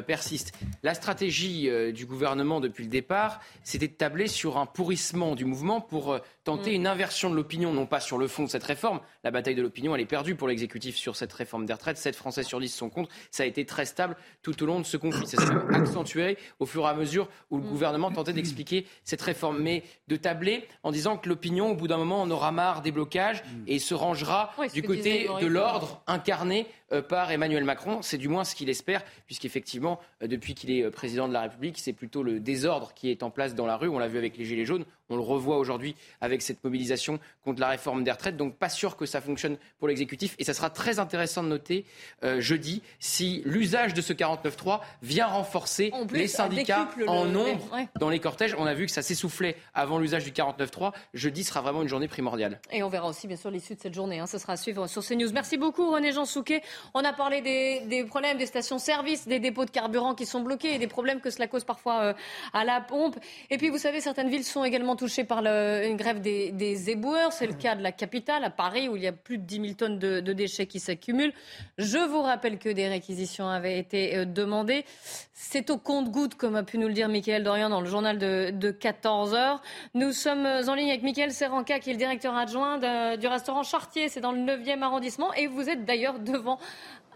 [0.00, 0.52] persiste.
[0.82, 5.44] La stratégie euh, du gouvernement depuis le départ, c'était de tabler sur un pourrissement du
[5.44, 6.74] mouvement pour euh, tenter mm.
[6.74, 9.00] une inversion de l'opinion, non pas sur le fond de cette réforme.
[9.24, 11.98] La bataille de l'opinion, elle est perdue pour l'exécutif sur cette réforme des retraites.
[11.98, 13.10] 7 Français sur 10 sont contre.
[13.30, 15.26] Ça a été très stable tout au long de ce conflit.
[15.26, 17.68] Ça s'est accentué au fur et à mesure où le mm.
[17.68, 19.58] gouvernement tentait d'expliquer cette réforme.
[19.60, 22.92] Mais de tabler en disant que l'opinion, au bout d'un moment, en aura marre des
[22.92, 23.64] blocages mm.
[23.66, 26.66] et se rangera du côté de l'ordre incarné
[27.02, 28.02] par Emmanuel Macron.
[28.02, 31.42] C'est du moins ce qu'il espère, puisqu'effectivement, euh, depuis qu'il est euh, président de la
[31.42, 33.88] République, c'est plutôt le désordre qui est en place dans la rue.
[33.88, 34.84] On l'a vu avec les Gilets jaunes.
[35.10, 38.36] On le revoit aujourd'hui avec cette mobilisation contre la réforme des retraites.
[38.36, 40.34] Donc pas sûr que ça fonctionne pour l'exécutif.
[40.38, 41.84] Et ça sera très intéressant de noter
[42.24, 48.20] euh, jeudi si l'usage de ce 49.3 vient renforcer les syndicats en nombre dans les
[48.20, 48.54] cortèges.
[48.58, 50.92] On a vu que ça s'essoufflait avant l'usage du 49.3.
[51.14, 52.60] Jeudi sera vraiment une journée primordiale.
[52.70, 54.18] Et on verra aussi bien sûr l'issue de cette journée.
[54.18, 54.26] Hein.
[54.26, 55.32] Ce sera à suivre sur CNews.
[55.32, 56.62] Merci beaucoup René Jean Souquet.
[56.94, 60.78] On a parlé des, problèmes des stations-service, des dépôts de carburant qui sont bloqués et
[60.78, 62.14] des problèmes que cela cause parfois euh,
[62.52, 63.16] à la pompe.
[63.50, 67.32] Et puis vous savez, certaines villes sont également touché par une grève des, éboueurs.
[67.32, 69.60] C'est le cas de la capitale, à Paris, où il y a plus de 10
[69.60, 71.32] 000 tonnes de, déchets qui s'accumulent.
[71.78, 74.84] Je vous rappelle que des réquisitions avaient été euh, demandées.
[75.32, 78.70] C'est au compte-goutte, comme a pu nous le dire Michael Dorian dans le journal de,
[78.70, 79.62] 14 heures.
[79.94, 84.10] Nous sommes en ligne avec Michael Serranca, qui est le directeur adjoint du restaurant Chartier.
[84.10, 85.32] C'est dans le 9e arrondissement.
[85.32, 86.58] Et vous êtes d'ailleurs devant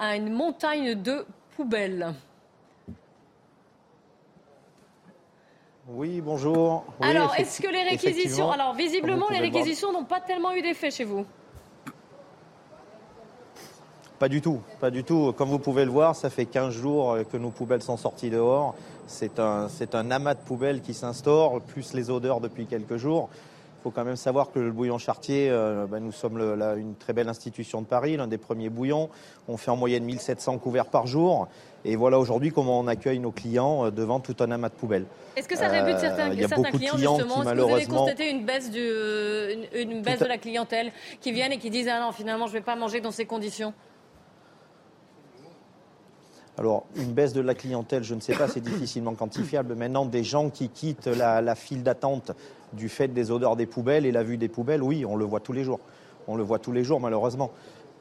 [0.01, 2.15] une montagne de poubelles.
[5.89, 6.85] Oui, bonjour.
[7.01, 8.51] alors, est-ce que les réquisitions.
[8.51, 11.27] Alors, visiblement, les réquisitions n'ont pas tellement eu d'effet chez vous.
[14.19, 15.35] Pas du tout, pas du tout.
[15.37, 18.75] Comme vous pouvez le voir, ça fait 15 jours que nos poubelles sont sorties dehors.
[19.07, 23.29] C'est un, c'est un amas de poubelles qui s'instaure, plus les odeurs depuis quelques jours.
[23.35, 26.75] Il faut quand même savoir que le bouillon chartier, euh, ben, nous sommes le- la-
[26.77, 29.11] une très belle institution de Paris, l'un des premiers bouillons.
[29.47, 31.49] On fait en moyenne 1700 couverts par jour.
[31.87, 35.05] Et voilà aujourd'hui comment on accueille nos clients euh, devant tout un amas de poubelles.
[35.37, 37.43] Est-ce que ça rébute Euh, certains, clients, clients justement?
[37.43, 40.93] Qui, Est-ce que vous avez constaté une baisse, du, une, une baisse de la clientèle
[41.21, 43.27] qui viennent et qui disent Ah non, finalement, je ne vais pas manger dans ces
[43.27, 43.75] conditions
[46.57, 49.75] Alors, une baisse de la clientèle, je ne sais pas, c'est difficilement quantifiable.
[49.75, 52.33] Maintenant, des gens qui quittent la, la file d'attente
[52.73, 55.41] du fait des odeurs des poubelles et la vue des poubelles, oui, on le voit
[55.41, 55.81] tous les jours.
[56.27, 57.51] On le voit tous les jours, malheureusement.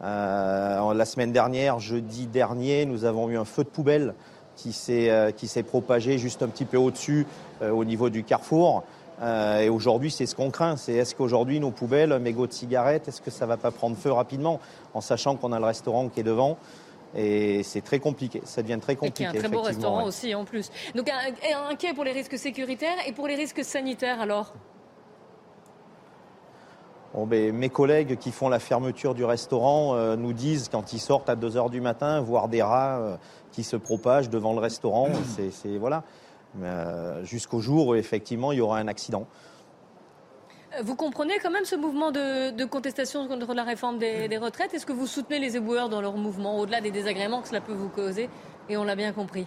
[0.03, 4.13] Euh, la semaine dernière, jeudi dernier, nous avons eu un feu de poubelle
[4.55, 7.25] qui s'est euh, qui s'est propagé juste un petit peu au-dessus,
[7.61, 8.83] euh, au niveau du carrefour.
[9.21, 10.75] Euh, et aujourd'hui, c'est ce qu'on craint.
[10.75, 13.95] C'est est-ce qu'aujourd'hui, nos poubelles, un mégot de cigarette, est-ce que ça va pas prendre
[13.95, 14.59] feu rapidement,
[14.93, 16.57] en sachant qu'on a le restaurant qui est devant?
[17.15, 18.41] Et c'est très compliqué.
[18.43, 19.23] Ça devient très Et qui compliqué.
[19.23, 20.07] est un très beau restaurant ouais.
[20.07, 20.69] aussi en plus.
[20.95, 24.51] Donc un- inquiet pour les risques sécuritaires et pour les risques sanitaires alors?
[27.13, 30.99] Bon, ben, mes collègues qui font la fermeture du restaurant euh, nous disent quand ils
[30.99, 33.15] sortent à 2 heures du matin voir des rats euh,
[33.51, 35.09] qui se propagent devant le restaurant.
[35.35, 36.03] C'est, c'est- voilà.
[36.61, 39.25] Euh, jusqu'au jour où effectivement il y aura un accident.
[40.83, 44.73] Vous comprenez quand même ce mouvement de, de contestation contre la réforme des, des retraites?
[44.73, 47.73] Est-ce que vous soutenez les éboueurs dans leur mouvement, au-delà des désagréments que cela peut
[47.73, 48.27] vous causer?
[48.69, 49.45] Et on l'a bien compris.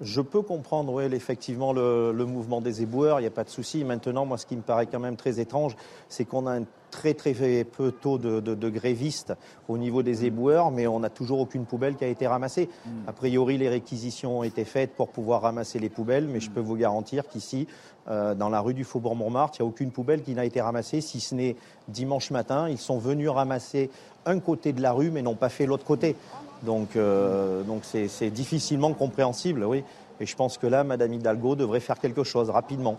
[0.00, 3.50] Je peux comprendre, oui, effectivement, le, le mouvement des éboueurs, il n'y a pas de
[3.50, 3.84] souci.
[3.84, 5.76] Maintenant, moi, ce qui me paraît quand même très étrange,
[6.08, 7.34] c'est qu'on a un très, très
[7.64, 9.34] peu taux de, de- de grévistes
[9.68, 12.68] au niveau des éboueurs, mais on n'a toujours aucune poubelle qui a été ramassée.
[13.06, 16.60] A priori, les réquisitions ont été faites pour pouvoir ramasser les poubelles, mais je peux
[16.60, 17.68] vous garantir qu'ici,
[18.08, 20.60] euh, dans la rue du Faubourg Montmartre, il n'y a aucune poubelle qui n'a été
[20.60, 21.56] ramassée, si ce n'est
[21.88, 22.68] dimanche matin.
[22.68, 23.90] Ils sont venus ramasser
[24.26, 26.16] un côté de la rue, mais n'ont pas fait l'autre côté.
[26.62, 29.82] Donc, euh, donc c'est, c'est difficilement compréhensible, oui.
[30.20, 32.98] Et je pense que là, Madame Hidalgo devrait faire quelque chose rapidement.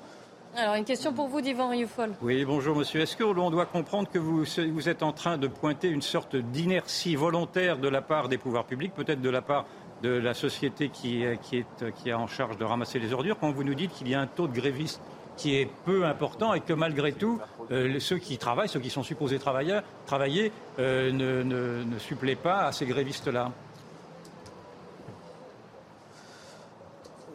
[0.57, 2.11] Alors une question pour vous, Divan Rioufol.
[2.21, 2.99] Oui, bonjour monsieur.
[2.99, 4.43] Est-ce que l'on doit comprendre que vous,
[4.73, 8.65] vous êtes en train de pointer une sorte d'inertie volontaire de la part des pouvoirs
[8.65, 9.65] publics, peut-être de la part
[10.03, 13.37] de la société qui est, qui est, qui est en charge de ramasser les ordures,
[13.39, 14.99] quand vous nous dites qu'il y a un taux de grévistes
[15.37, 17.39] qui est peu important et que malgré tout,
[17.71, 22.35] euh, ceux qui travaillent, ceux qui sont supposés travailler, travailler euh, ne, ne, ne suppléent
[22.35, 23.51] pas à ces grévistes-là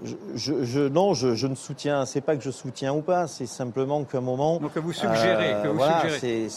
[0.05, 2.05] Je, je- je- non, je, je ne soutiens.
[2.05, 3.27] C'est pas que je soutiens ou pas.
[3.27, 4.59] C'est simplement qu'à un moment.
[4.59, 6.49] Donc que vous suggérez, que vous voilà, suggérez.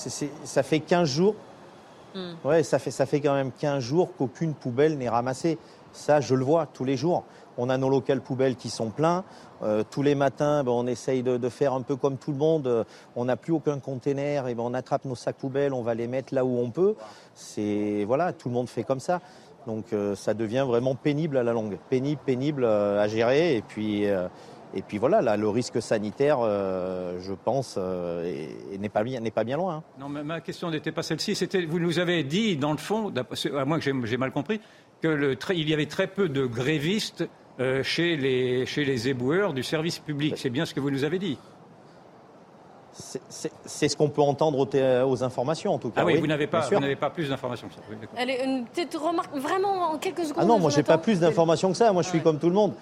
[0.43, 1.36] ça fait 15 jours.
[2.15, 2.34] Hmm.
[2.43, 5.57] Ouais, ça fait, ça fait quand même 15 jours qu'aucune poubelle n'est ramassée.
[5.91, 7.23] Ça, je le vois tous les jours.
[7.57, 9.23] On a nos locales poubelles qui sont pleins.
[9.63, 12.67] Euh, tous les matins, ben, on essaye de, faire un peu comme tout le monde.
[12.67, 12.83] Euh,
[13.15, 16.07] on n'a plus aucun container, et ben, on attrape nos sacs poubelles, on va les
[16.07, 16.95] mettre là où on peut.
[17.33, 19.19] C'est voilà, tout le monde fait comme ça.
[19.67, 23.57] Donc euh, ça devient vraiment pénible à la longue, pénible, pénible à gérer.
[23.57, 29.03] Et puis, et puis voilà, là, le risque sanitaire, je pense, est- est- n'est pas
[29.33, 29.75] pas bien loin.
[29.75, 29.83] hein.
[29.99, 31.35] Non, ma question n'était pas celle-ci.
[31.35, 33.11] C'était, vous nous avez dit, dans le fond,
[33.57, 34.61] à moins que j'ai mal compris,
[35.01, 37.27] que le très- il y avait très peu de grévistes
[37.59, 40.35] euh, chez, les, chez les éboueurs du service public.
[40.37, 41.37] C'est bien ce que vous nous avez dit.
[42.91, 44.67] C'est- ce qu'on peut entendre
[45.05, 46.01] aux, informations, en tout cas.
[46.01, 46.77] Ah oui, vous n'avez pas, sûr.
[46.77, 47.79] vous n'avez pas plus d'informations que ça.
[47.89, 47.95] Oui.
[48.17, 50.37] Allez, une petite remarque, vraiment en quelques secondes.
[50.39, 50.93] Ah non, moi j'ai Jonathan.
[50.93, 51.93] pas plus d'informations que ça.
[51.93, 52.73] Moi je suis comme tout le monde.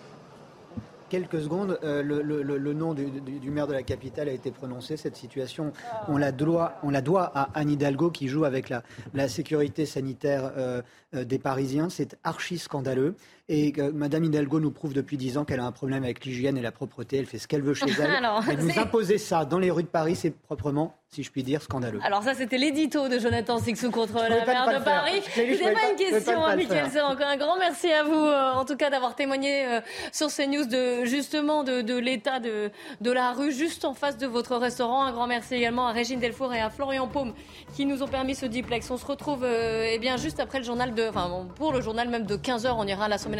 [1.09, 4.27] Quelques secondes, euh, le, le- le- le nom du, du- du maire de la capitale
[4.27, 4.97] a été prononcé.
[4.97, 5.71] Cette situation,
[6.09, 8.83] on la doit, on la doit à Anne Hidalgo qui joue avec la,
[9.13, 10.81] la sécurité sanitaire euh,
[11.15, 11.87] euh, des Parisiens.
[11.89, 13.15] C'est archi scandaleux.
[13.49, 16.57] Et euh, Madame Hidalgo nous prouve depuis dix ans qu'elle a un problème avec l'hygiène
[16.57, 17.17] et la propreté.
[17.17, 18.11] Elle fait ce qu'elle veut chez elle.
[18.11, 21.31] Alors, elle nous c'est- imposer ça dans les rues de Paris, c'est proprement, si je
[21.31, 22.01] puis dire, scandaleux.
[22.03, 24.83] Alors ça, c'était l'édito de Jonathan Sixou contre la maire de.
[24.83, 25.21] Paris.
[25.33, 26.91] C'était pas pas- une question, hein, faire.
[26.91, 27.05] Serre.
[27.07, 29.79] Un grand merci à vous, euh, en tout cas, d'avoir témoigné euh,
[30.11, 32.69] sur CNews de justement de, de l'état de,
[32.99, 35.03] de la rue juste en face de votre restaurant.
[35.03, 37.33] Un grand merci également à Régine Delfour et à Florian Paume
[37.77, 38.91] qui nous ont permis ce duplex.
[38.91, 42.09] On se retrouve euh, eh bien juste après le journal de, enfin pour le journal
[42.09, 43.36] même de 15h, on ira à l'Assemblée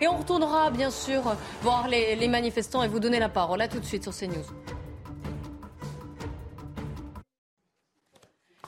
[0.00, 1.22] et on retournera bien sûr
[1.62, 3.60] voir les, les manifestants et vous donner la parole.
[3.60, 4.44] À tout de suite sur CNews.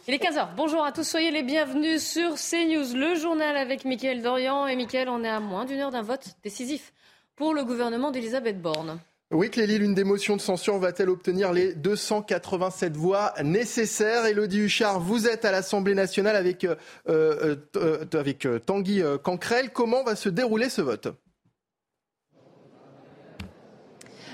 [0.09, 0.49] Il est 15h.
[0.57, 4.67] Bonjour à tous, soyez les bienvenus sur CNews, le journal avec Mickaël Dorian.
[4.67, 6.93] Et Mickaël, on est à moins d'une heure d'un vote décisif
[7.37, 8.99] pour le gouvernement d'Elisabeth Borne.
[9.33, 14.27] Oui, Clélie, l'une des motions de censure va-t-elle obtenir les 287 voix nécessaires?
[14.27, 16.75] Elodie Huchard, vous êtes à l'Assemblée nationale avec, euh,
[17.09, 19.71] euh, euh, avec euh, Tanguy euh, Canquerel.
[19.71, 21.15] Comment va se dérouler ce vote?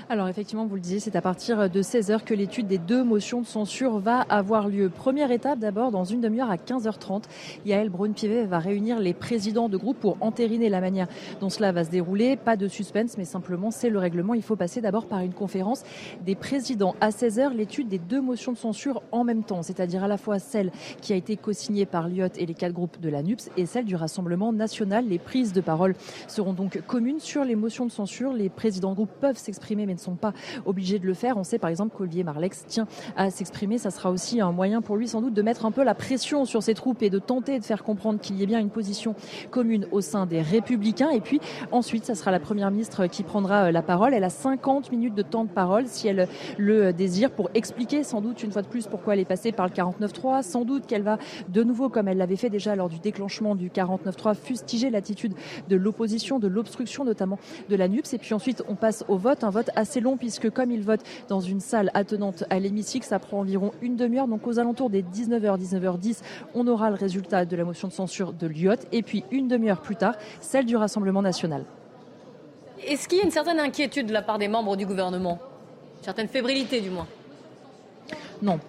[0.08, 3.40] Alors effectivement, vous le disiez, c'est à partir de 16h que l'étude des deux motions
[3.40, 4.88] de censure va avoir lieu.
[4.88, 7.24] Première étape d'abord, dans une demi-heure à 15h30,
[7.64, 11.08] Yael Braun-Pivet va réunir les présidents de groupe pour entériner la manière
[11.40, 12.36] dont cela va se dérouler.
[12.36, 14.34] Pas de suspense, mais simplement c'est le règlement.
[14.34, 15.82] Il faut passer d'abord par une conférence
[16.24, 16.94] des présidents.
[17.00, 20.38] À 16h, l'étude des deux motions de censure en même temps, c'est-à-dire à la fois
[20.38, 23.66] celle qui a été co-signée par l'IOT et les quatre groupes de la NUPS et
[23.66, 25.08] celle du Rassemblement national.
[25.08, 25.96] Les prises de parole
[26.28, 28.32] seront donc communes sur les motions de censure.
[28.32, 30.32] Les présidents de groupe peuvent s'exprimer, ne sont pas
[30.64, 31.36] obligés de le faire.
[31.36, 32.86] On sait par exemple qu'Olivier Marlex tient
[33.16, 33.78] à s'exprimer.
[33.78, 36.44] Ça sera aussi un moyen pour lui sans doute de mettre un peu la pression
[36.44, 39.14] sur ses troupes et de tenter de faire comprendre qu'il y ait bien une position
[39.50, 41.10] commune au sein des républicains.
[41.10, 41.40] Et puis
[41.72, 44.14] ensuite, ça sera la première ministre qui prendra euh, la parole.
[44.14, 46.28] Elle a 50 minutes de temps de parole si elle
[46.58, 49.66] le désire pour expliquer sans doute une fois de plus pourquoi elle est passée par
[49.66, 50.42] le 49.3.
[50.42, 51.18] Sans doute qu'elle va
[51.48, 55.34] de nouveau, comme elle l'avait fait déjà lors du déclenchement du 49.3, fustiger l'attitude
[55.68, 57.38] de l'opposition, de l'obstruction notamment
[57.68, 58.14] de la NUPS.
[58.14, 59.70] Et puis ensuite, on passe au vote, un vote
[60.00, 63.96] long puisque comme il vote dans une salle attenante à l'hémicycle, ça prend environ une
[63.96, 64.28] demi-heure.
[64.28, 66.20] Donc aux alentours des 19h, 19h10,
[66.54, 69.80] on aura le résultat de la motion de censure de l'IOT et puis une demi-heure
[69.80, 71.64] plus tard, celle du Rassemblement national.
[72.86, 75.38] Est-ce qu'il y a une certaine inquiétude de la part des membres du gouvernement?
[75.98, 77.06] Une certaine fébrilité du moins
[78.42, 78.60] Non,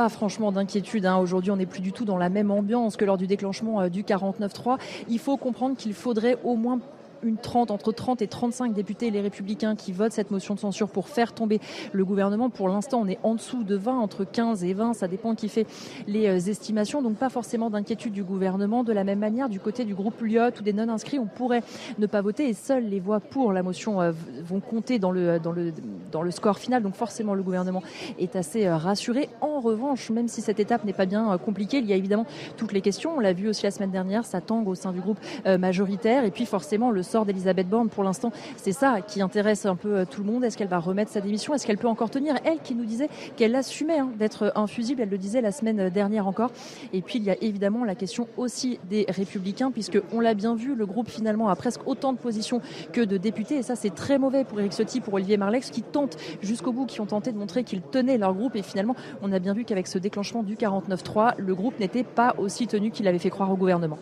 [0.00, 1.04] pas franchement d'inquiétude.
[1.04, 1.18] Hein.
[1.18, 3.88] Aujourd'hui, on n'est plus du tout dans la même ambiance que lors du déclenchement euh,
[3.90, 4.78] du 49-3.
[5.08, 6.80] Il faut comprendre qu'il faudrait au moins
[7.22, 10.88] une 30, entre 30 et 35 députés les républicains qui votent cette motion de censure
[10.88, 11.60] pour faire tomber
[11.92, 12.50] le gouvernement.
[12.50, 15.48] Pour l'instant, on est en dessous de 20, entre 15 et 20, ça dépend qui
[15.48, 15.66] fait
[16.06, 17.02] les euh, estimations.
[17.02, 18.84] Donc pas forcément d'inquiétude du gouvernement.
[18.84, 21.62] De la même manière, du côté du groupe Lyot ou des non-inscrits, on pourrait
[21.98, 24.12] ne pas voter et seules les voix pour la motion euh,
[24.44, 25.72] vont compter dans le, dans le,
[26.10, 26.82] dans le score final.
[26.82, 27.82] Donc forcément, le gouvernement
[28.18, 29.28] est assez euh, rassuré.
[29.40, 32.72] En revanche, même si cette étape n'est pas bien compliquée, il y a évidemment toutes
[32.72, 33.16] les questions.
[33.16, 35.18] On l'a vu aussi la semaine dernière, ça tangue au sein du groupe
[35.58, 36.24] majoritaire.
[36.24, 36.90] Et puis forcément,
[37.26, 40.44] d'Elisabeth Borne, pour l'instant, c'est ça qui intéresse un peu euh, tout le monde.
[40.44, 41.54] Est-ce qu'elle va remettre sa démission?
[41.54, 42.36] Est-ce qu'elle peut encore tenir?
[42.44, 46.26] Elle qui nous disait qu'elle assumait hein, d'être infusible, elle le disait la semaine dernière
[46.26, 46.50] encore.
[46.92, 50.54] Et puis il y a évidemment la question aussi des républicains, puisque on l'a bien
[50.54, 52.60] vu, le groupe finalement a presque autant de positions
[52.92, 53.56] que de députés.
[53.56, 56.86] Et ça, c'est très mauvais pour Eric Ciotti, pour Olivier Marlex, qui tentent jusqu'au bout,
[56.86, 58.56] qui ont tenté de montrer qu'ils tenaient leur groupe.
[58.56, 62.34] Et finalement, on a bien vu qu'avec ce déclenchement du 49-3, le groupe n'était pas
[62.38, 63.98] aussi tenu qu'il avait fait croire au gouvernement.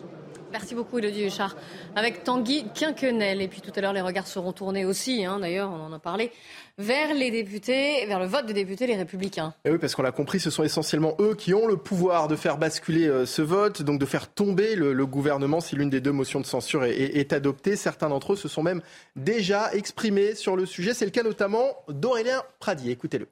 [0.51, 1.55] Merci beaucoup, Elodie Huchard.
[1.95, 3.41] Avec Tanguy Quinquenel.
[3.41, 5.99] Et puis tout à l'heure, les regards seront tournés aussi, hein, d'ailleurs, on en a
[5.99, 6.31] parlé,
[6.79, 9.53] vers les députés, vers le vote des députés, les républicains.
[9.63, 12.35] Et oui, parce qu'on l'a compris, ce sont essentiellement eux qui ont le pouvoir de
[12.35, 16.11] faire basculer euh, ce vote, donc de faire tomber le, gouvernement si l'une des deux
[16.11, 17.75] motions de censure est, adoptée.
[17.75, 18.81] Certains d'entre eux se sont même
[19.15, 20.93] déjà exprimés sur le sujet.
[20.93, 22.91] C'est le cas notamment d'Aurélien Pradier.
[22.91, 23.27] Écoutez-le.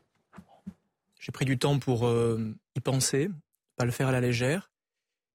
[1.20, 3.30] J'ai pris du temps pour euh, y penser,
[3.76, 4.70] pas le faire à la légère.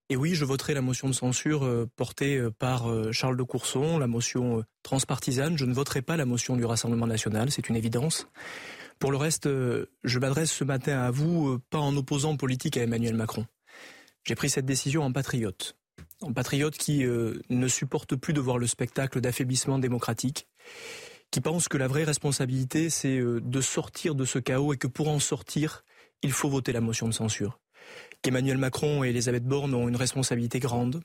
[0.08, 3.42] Et oui, je voterai la motion de censure euh, portée euh, par euh, Charles de
[3.42, 5.56] Courson, la motion transpartisane.
[5.56, 8.26] Je ne voterai pas la motion du Rassemblement national, c'est une évidence.
[8.98, 13.16] Pour le reste, je m'adresse ce matin à vous, pas en opposant politique à Emmanuel
[13.16, 13.46] Macron.
[14.22, 15.76] J'ai pris cette décision en patriote.
[16.20, 20.46] En patriote qui ne supporte plus de voir le spectacle d'affaiblissement démocratique,
[21.32, 25.08] qui pense que la vraie responsabilité, c'est de sortir de ce chaos et que pour
[25.08, 25.84] en sortir,
[26.22, 27.58] il faut voter la motion de censure
[28.22, 31.02] qu'Emmanuel Macron et Elisabeth Borne ont une responsabilité grande,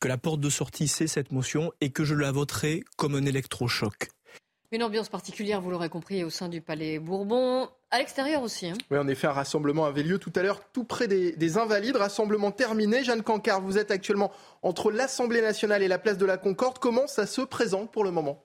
[0.00, 3.24] que la porte de sortie, c'est cette motion et que je la voterai comme un
[3.24, 4.08] électrochoc.
[4.72, 7.68] Une ambiance particulière, vous l'aurez compris, au sein du Palais Bourbon.
[7.90, 8.66] À l'extérieur aussi.
[8.66, 8.74] Hein.
[8.90, 11.96] Oui, en effet, un rassemblement avait lieu tout à l'heure, tout près des, Invalides.
[11.96, 13.04] Rassemblement terminé.
[13.04, 14.32] Jeanne Cancard, vous êtes actuellement
[14.62, 16.78] entre l'Assemblée nationale et la place de la Concorde.
[16.78, 18.44] Comment ça se présente pour le moment?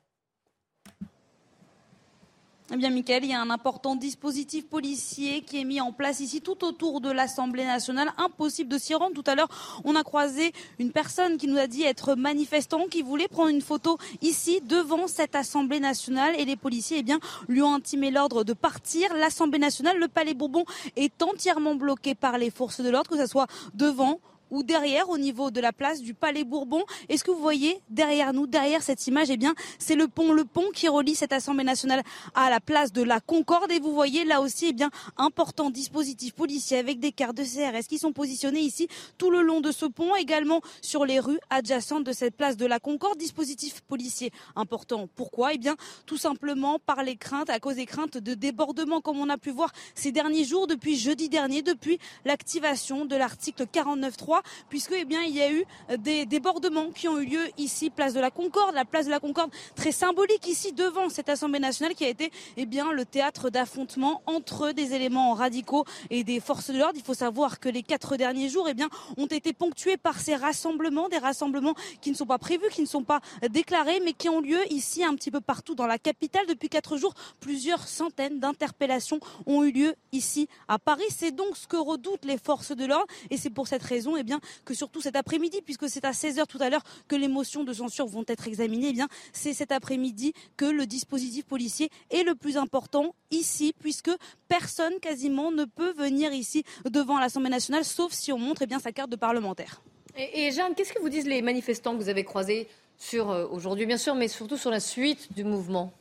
[2.73, 6.21] Eh bien, Michael, il y a un important dispositif policier qui est mis en place
[6.21, 8.13] ici tout autour de l'Assemblée nationale.
[8.17, 9.13] Impossible de s'y rendre.
[9.13, 9.49] Tout à l'heure,
[9.83, 13.61] on a croisé une personne qui nous a dit être manifestant, qui voulait prendre une
[13.61, 16.33] photo ici devant cette Assemblée nationale.
[16.39, 17.19] Et les policiers, eh bien,
[17.49, 19.13] lui ont intimé l'ordre de partir.
[19.15, 20.63] L'Assemblée nationale, le Palais Bourbon
[20.95, 25.17] est entièrement bloqué par les forces de l'ordre, que ce soit devant ou derrière au
[25.17, 26.83] niveau de la place du Palais Bourbon.
[27.09, 30.45] Est-ce que vous voyez derrière nous, derrière cette image, eh bien, c'est le pont, le
[30.45, 32.03] pont qui relie cette Assemblée nationale
[32.35, 33.71] à la place de la Concorde.
[33.71, 37.87] Et vous voyez là aussi, eh bien, important dispositif policier avec des cartes de CRS
[37.87, 38.87] qui sont positionnés ici
[39.17, 42.65] tout le long de ce pont, également sur les rues adjacentes de cette place de
[42.65, 43.17] la Concorde.
[43.17, 45.07] Dispositif policier important.
[45.15, 45.53] Pourquoi?
[45.53, 45.75] Eh bien,
[46.05, 49.51] tout simplement par les craintes, à cause des craintes de débordement, comme on a pu
[49.51, 55.05] voir ces derniers jours, depuis jeudi dernier, depuis l'activation de l'article 49.3 Pourquoi Puisque eh
[55.27, 55.65] il y a eu
[55.97, 59.19] des débordements qui ont eu lieu ici, place de la Concorde, la place de la
[59.19, 64.21] Concorde très symbolique ici devant cette Assemblée nationale qui a été eh le théâtre d'affrontements
[64.25, 66.95] entre des éléments radicaux et des forces de l'ordre.
[66.95, 71.09] Il faut savoir que les quatre derniers jours eh ont été ponctués par ces rassemblements,
[71.09, 73.19] des rassemblements qui ne sont pas prévus, qui ne sont pas
[73.49, 76.45] déclarés, mais qui ont lieu ici un petit peu partout dans la capitale.
[76.47, 81.03] Depuis quatre jours, plusieurs centaines d'interpellations ont eu lieu ici à Paris.
[81.09, 84.23] C'est donc ce que redoutent les forces de l'ordre et c'est pour cette raison eh
[84.23, 84.30] bien,
[84.65, 87.73] que surtout cet après-midi, puisque c'est à 16h tout à l'heure que les motions de
[87.73, 92.35] censure vont être examinées, eh bien, c'est cet après-midi que le dispositif policier est le
[92.35, 94.11] plus important ici, puisque
[94.47, 98.79] personne quasiment ne peut venir ici devant l'Assemblée nationale, sauf si on montre eh bien,
[98.79, 99.81] sa carte de parlementaire.
[100.17, 102.67] Et, Jeanne, qu'est-ce que vous disent les manifestants que vous avez croisés
[102.97, 105.93] sur euh, aujourd'hui, bien sûr, mais surtout sur la suite du mouvement?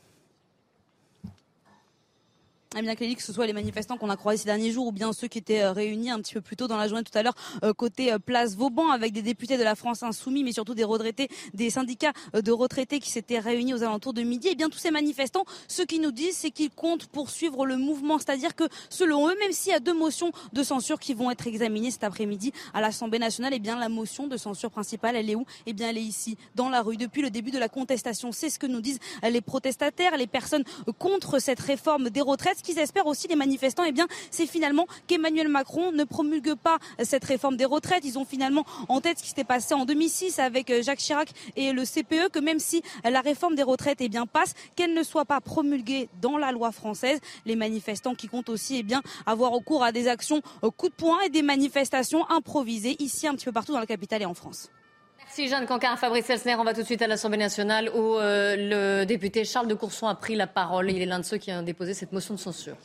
[2.79, 5.27] Bien, que ce soit les manifestants qu'on a croisés ces derniers jours ou bien ceux
[5.27, 7.35] qui étaient euh, réunis un petit peu plus tôt dans la journée tout à l'heure
[7.63, 10.85] euh, côté euh, place Vauban avec des députés de la France insoumis, mais surtout des
[10.85, 14.47] retraités, des syndicats de retraités qui s'étaient réunis aux alentours de midi.
[14.47, 17.75] Et eh bien, tous ces manifestants, ce qu'ils nous disent, c'est qu'ils comptent poursuivre le
[17.75, 21.29] mouvement, c'est-à-dire que selon eux, même s'il y a deux motions de censure qui vont
[21.29, 25.17] être examinées cet après-midi à l'Assemblée nationale, et eh bien, la motion de censure principale,
[25.17, 25.45] elle est où?
[25.65, 28.31] Eh bien, elle est ici, dans la rue, depuis le début de la contestation.
[28.31, 28.99] C'est ce que nous disent
[29.29, 30.63] les protestataires, les personnes
[30.99, 34.85] contre cette réforme des retraites ce qu'ils espèrent aussi les manifestants, eh bien, c'est finalement
[35.07, 38.05] qu'Emmanuel Macron ne promulgue pas cette réforme des retraites.
[38.05, 41.29] Ils ont finalement en tête ce qui s'était passé en 2006 avec euh, Jacques Chirac
[41.55, 45.01] et le CPE, que même si la réforme des retraites eh bien, passe, qu'elle ne
[45.01, 47.19] soit pas promulguée dans la loi française.
[47.45, 50.41] Les manifestants qui comptent aussi eh bien, avoir recours à des actions
[50.77, 54.21] coup de poing et des manifestations improvisées ici un petit peu partout dans la capitale
[54.21, 54.69] et en France.
[55.33, 56.55] Merci Jeanne Cancar, Fabrice Elsner.
[56.55, 60.07] On va tout de suite à l'Assemblée nationale où euh, le député Charles de Courson
[60.07, 60.91] a pris la parole.
[60.91, 62.75] Il est l'un de ceux qui ont déposé cette motion de censure.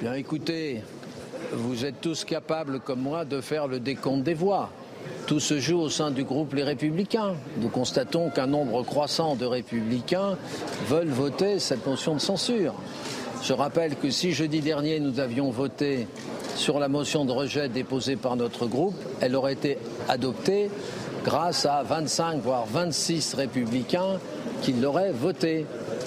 [0.00, 0.84] Bien écoutez,
[1.50, 4.70] vous êtes tous capables comme moi de faire le décompte des voix.
[5.26, 7.34] Tout se joue au sein du groupe Les Républicains.
[7.58, 10.38] Nous constatons qu'un nombre croissant de républicains
[10.88, 12.74] veulent voter cette motion de censure.
[13.42, 16.08] Je rappelle que si jeudi dernier nous avions voté
[16.56, 19.78] sur la motion de rejet déposée par notre groupe, elle aurait été
[20.08, 20.70] adoptée
[21.24, 24.18] grâce à 25 voire 26 républicains
[24.62, 25.66] qui l'auraient votée.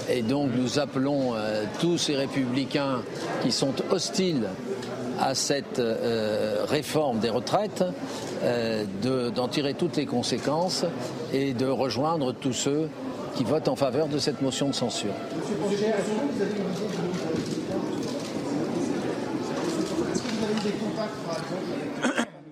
[0.09, 3.01] Et donc nous appelons euh, tous ces républicains
[3.43, 4.47] qui sont hostiles
[5.21, 7.83] à cette euh, réforme des retraites
[8.43, 8.85] euh,
[9.33, 10.83] d'en tirer toutes les conséquences
[11.31, 12.89] et de rejoindre tous ceux
[13.35, 15.13] qui votent en faveur de cette motion de censure.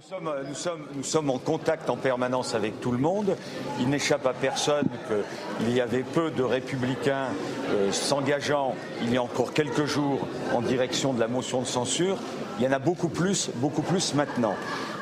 [0.10, 3.36] Nous sommes, nous, sommes, en contact en permanence avec tout le monde.
[3.80, 7.28] Il n'échappe à personne qu'il y avait peu de républicains
[7.70, 12.18] euh, s'engageant il y a encore quelques jours en direction de la motion de censure.
[12.58, 14.56] Il y en a beaucoup plus, beaucoup plus maintenant.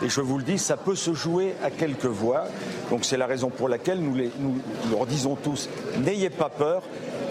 [0.03, 2.43] Et je vous le dis, ça peut se jouer à quelques voix.
[2.89, 4.59] Donc c'est la raison pour laquelle nous, nous
[4.91, 6.83] leur disons tous, n'ayez pas peur,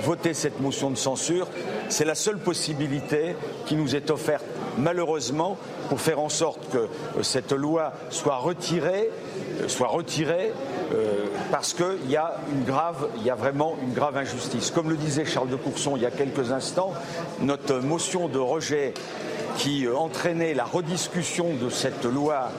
[0.02, 1.46] votez cette motion de censure.
[1.90, 4.46] C'est la seule possibilité qui nous est offerte,
[4.78, 5.56] malheureusement,
[5.88, 9.10] pour faire en sorte que euh, cette loi soit retirée,
[9.62, 9.68] euh,
[10.92, 14.70] euh, parce qu'il y a vraiment une grave injustice.
[14.70, 16.92] Comme le disait Charles de Courson il y a quelques instants,
[17.40, 18.94] notre motion de rejet
[19.56, 22.50] qui euh, entraînait la rediscussion de cette loi.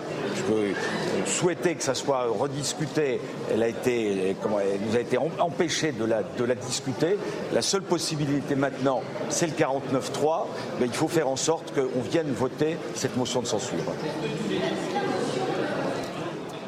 [0.50, 3.20] On souhaitait que ça soit rediscuté.
[3.52, 7.18] Elle, a été, comment, elle nous a été empêchée de la, de la discuter.
[7.54, 10.46] La seule possibilité maintenant, c'est le 49-3.
[10.80, 13.78] Mais il faut faire en sorte qu'on vienne voter cette motion de censure.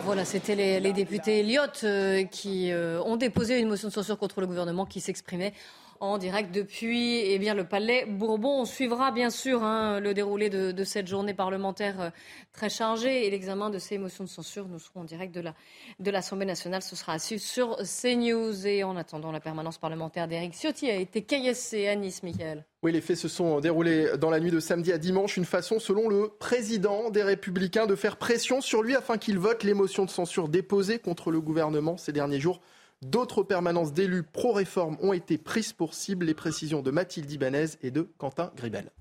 [0.09, 4.41] Voilà, c'était les, députés Elliott euh, qui euh, ont déposé une motion de censure contre
[4.41, 5.53] le gouvernement qui s'exprimait
[5.99, 8.61] en direct depuis eh le Palais Bourbon.
[8.61, 12.09] On suivra bien sûr hein, le déroulé de, cette journée parlementaire euh,
[12.53, 14.67] très chargée et l'examen de ces motions de censure.
[14.67, 16.81] Nous serons en direct de l'Assemblée nationale.
[16.81, 18.67] Ce sera assis sur CNews.
[18.67, 22.65] Et en attendant, la permanence parlementaire d'Éric Ciotti a été caillassée à Nice, Michael.
[22.81, 25.35] Oui, les faits se sont déroulés dans la nuit de samedi à dimanche.
[25.35, 29.63] Une façon, selon le président des Républicains, de faire pression sur lui afin qu'il vote
[29.63, 32.61] les motions de censure déposées contre le gouvernement ces derniers jours.
[33.01, 36.25] D'autres permanences d'élus pro-réforme ont été prises pour cible.
[36.25, 38.91] Les précisions de Mathilde Ibanez et de Quentin Gribel.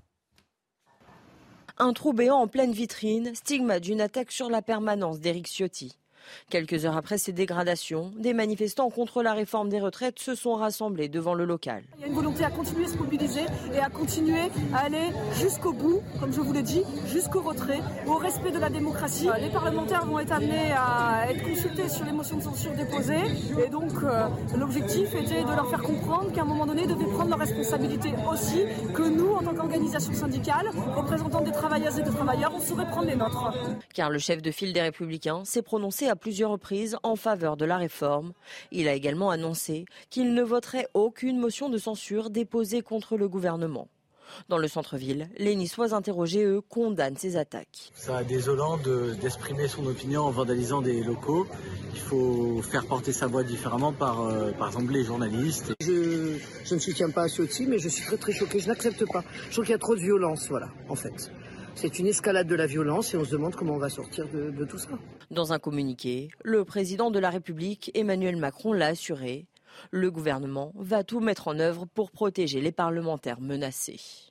[1.77, 5.98] Un trou béant en pleine vitrine, stigma d'une attaque sur la permanence d'Éric Ciotti.
[6.49, 11.09] Quelques heures après ces dégradations, des manifestants contre la réforme des retraites se sont rassemblés
[11.09, 11.83] devant le local.
[11.97, 15.09] Il y a une volonté à continuer à se mobiliser et à continuer à aller
[15.35, 19.29] jusqu'au bout, comme je vous l'ai dit, jusqu'au retrait, au respect de la démocratie.
[19.29, 23.25] Euh, les parlementaires vont être amenés à être consultés sur les motions de censure déposées
[23.63, 27.11] et donc euh, l'objectif était de leur faire comprendre qu'à un moment donné, ils devaient
[27.11, 28.63] prendre leurs responsabilités aussi,
[28.93, 33.07] que nous, en tant qu'organisation syndicale, représentants des travailleuses et des travailleurs, on saurait prendre
[33.07, 33.53] les nôtres.
[33.93, 37.65] Car le chef de file des Républicains s'est prononcé à plusieurs reprises en faveur de
[37.65, 38.33] la réforme.
[38.71, 43.87] Il a également annoncé qu'il ne voterait aucune motion de censure déposée contre le gouvernement.
[44.47, 47.91] Dans le centre-ville, les Niçois interrogés, eux, condamnent ces attaques.
[47.95, 48.77] Ça désolant
[49.21, 51.47] d'exprimer son opinion en vandalisant des locaux.
[51.93, 55.73] Il faut faire porter sa voix différemment par, euh, par exemple, les journalistes.
[55.81, 58.59] Je, je ne soutiens pas Ciotti, mais je suis très très choqué.
[58.59, 59.23] Je n'accepte pas.
[59.47, 61.31] Je trouve qu'il y a trop de violence, voilà, en fait.
[61.81, 64.65] C'est une escalade de la violence et on se demande comment on va sortir de,
[64.65, 64.89] tout ça.
[65.31, 69.47] Dans un communiqué, le président de la République, Emmanuel Macron, l'a assuré.
[69.89, 74.28] Le gouvernement va tout mettre en œuvre pour protéger les parlementaires menacés.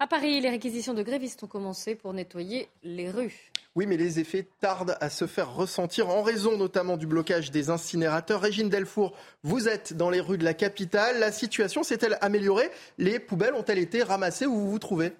[0.00, 3.52] À Paris, les réquisitions de grévistes ont commencé pour nettoyer les rues.
[3.76, 7.70] Oui, mais les effets tardent à se faire ressentir en raison notamment du blocage des
[7.70, 8.40] incinérateurs.
[8.40, 11.20] Régine Delfour, vous êtes dans les rues de la capitale.
[11.20, 12.70] La situation s'est-elle améliorée?
[12.98, 15.12] Les poubelles ont-elles été ramassées où vous vous trouvez?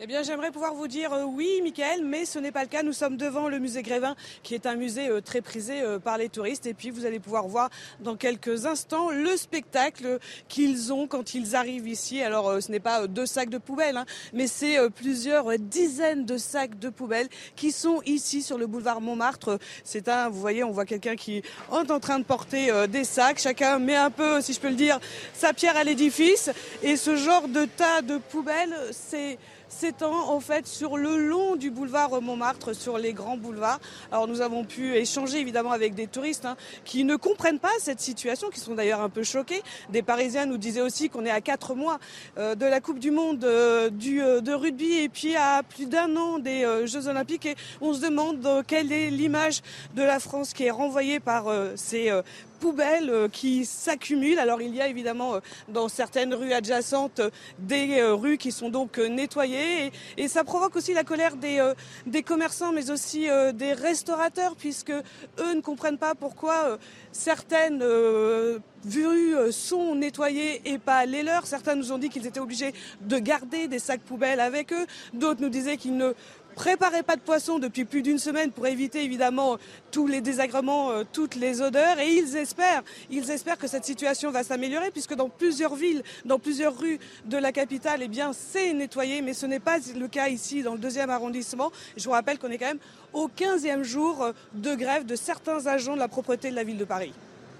[0.00, 2.84] Eh bien, j'aimerais pouvoir vous dire euh, oui, Michael, mais ce n'est pas le cas.
[2.84, 6.18] Nous sommes devant le musée Grévin, qui est un musée euh, très prisé euh, par
[6.18, 6.66] les touristes.
[6.66, 7.68] Et puis, vous allez pouvoir voir
[7.98, 12.22] dans quelques instants le spectacle qu'ils ont quand ils arrivent ici.
[12.22, 16.78] Alors, ce n'est pas deux sacs de poubelles, hein, mais c'est plusieurs dizaines de sacs
[16.78, 19.58] de poubelles qui sont ici sur le boulevard Montmartre.
[19.82, 23.40] C'est un, vous voyez, on voit quelqu'un qui est en train de porter des sacs.
[23.40, 25.00] Chacun met un peu, si je peux le dire,
[25.34, 26.50] sa pierre à l'édifice.
[26.84, 29.38] Et ce genre de tas de poubelles, c'est
[29.68, 33.80] s'étend en fait sur le long du boulevard Montmartre, sur les grands boulevards.
[34.10, 38.00] Alors nous avons pu échanger évidemment avec des touristes hein, qui ne comprennent pas cette
[38.00, 39.62] situation, qui sont d'ailleurs un peu choqués.
[39.90, 41.98] Des Parisiens nous disaient aussi qu'on est à quatre mois
[42.38, 45.86] euh, de la Coupe du Monde euh, du, euh, de rugby et puis à plus
[45.86, 49.62] d'un an des Jeux Olympiques et on se demande quelle est l'image
[49.94, 51.46] de la France qui est renvoyée par
[51.76, 52.10] ces
[52.58, 54.38] poubelles euh, qui s'accumulent.
[54.38, 58.68] Alors il y a évidemment euh, dans certaines rues adjacentes euh, des rues qui sont
[58.68, 61.72] donc nettoyées et, ça provoque aussi la colère des,
[62.06, 66.78] des commerçants mais aussi des restaurateurs puisque eux ne comprennent pas pourquoi
[67.12, 71.46] certaines rues sont nettoyées et pas les leurs.
[71.46, 74.86] Certains nous ont dit qu'ils étaient obligés de garder des sacs poubelles avec eux.
[75.14, 76.12] D'autres nous disaient qu'ils ne
[76.58, 79.58] Préparez pas de poisson depuis plus d'une semaine pour éviter évidemment
[79.92, 82.00] tous les désagréments, euh, toutes les odeurs.
[82.00, 86.40] Et ils espèrent, ils espèrent que cette situation va s'améliorer puisque dans plusieurs villes, dans
[86.40, 89.22] plusieurs rues de la capitale, eh bien, c'est nettoyé.
[89.22, 91.70] Mais ce n'est pas le cas ici dans le deuxième arrondissement.
[91.96, 92.80] Je vous rappelle qu'on est quand même
[93.12, 96.78] au 15e jour euh, de grève de certains agents de la propreté de la ville
[96.78, 97.12] de Paris.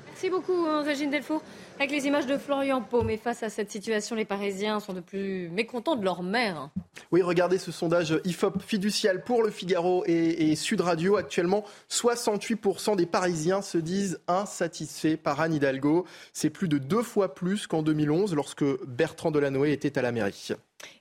[0.09, 1.41] Merci beaucoup, hein, Régine Delfour.
[1.81, 5.01] Avec les images de Florian Pau, mais face à cette situation, les Parisiens sont de
[5.01, 6.71] plus mécontents de leur maire.
[7.13, 11.15] Oui, regardez ce sondage IFOP fiducial pour le Figaro et, Sud Radio.
[11.15, 16.05] Actuellement, 68% des Parisiens se disent insatisfaits par Anne Hidalgo.
[16.33, 20.49] C'est plus de deux fois plus qu'en 2011, lorsque Bertrand Delanoë était à la mairie.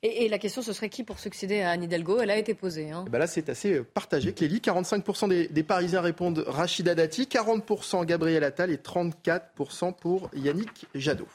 [0.02, 2.20] Et, la question, ce serait qui pour succéder à Anne Hidalgo?
[2.20, 2.92] Elle a été posée.
[2.92, 3.04] Hein.
[3.08, 4.34] Eh ben là, c'est assez partagé.
[4.34, 10.67] Clélie, 45% des, des, Parisiens répondent Rachida Dati, 40% Gabriel Attal et 34% pour Yannick
[10.96, 11.28] Jadot.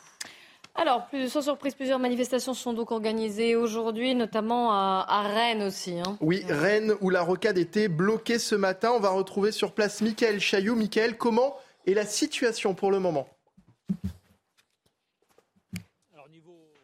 [0.74, 5.98] Alors, plus, sans surprise, plusieurs manifestations sont donc organisées aujourd'hui, notamment à, Rennes aussi.
[6.00, 6.16] Hein.
[6.20, 8.92] Oui, Rennes, où la rocade était bloquée ce matin.
[8.94, 10.74] On va retrouver sur place Michael Chaillot.
[10.74, 11.56] Michael, comment
[11.86, 13.28] est la situation pour le moment?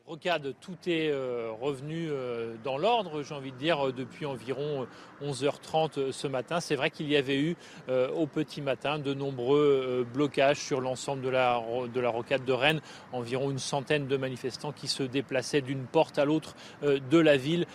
[0.08, 4.86] Rocade, tout est euh, revenu euh, dans l'ordre, j'ai envie de dire, depuis environ
[5.22, 6.60] 11h30 ce matin.
[6.60, 7.56] C'est vrai qu'il y avait eu
[7.90, 12.52] euh, au petit matin de nombreux blocages sur l'ensemble de la, de la rocade de
[12.52, 12.80] Rennes,
[13.12, 17.66] environ une centaine de manifestants qui se déplaçaient d'une porte à l'autre de la ville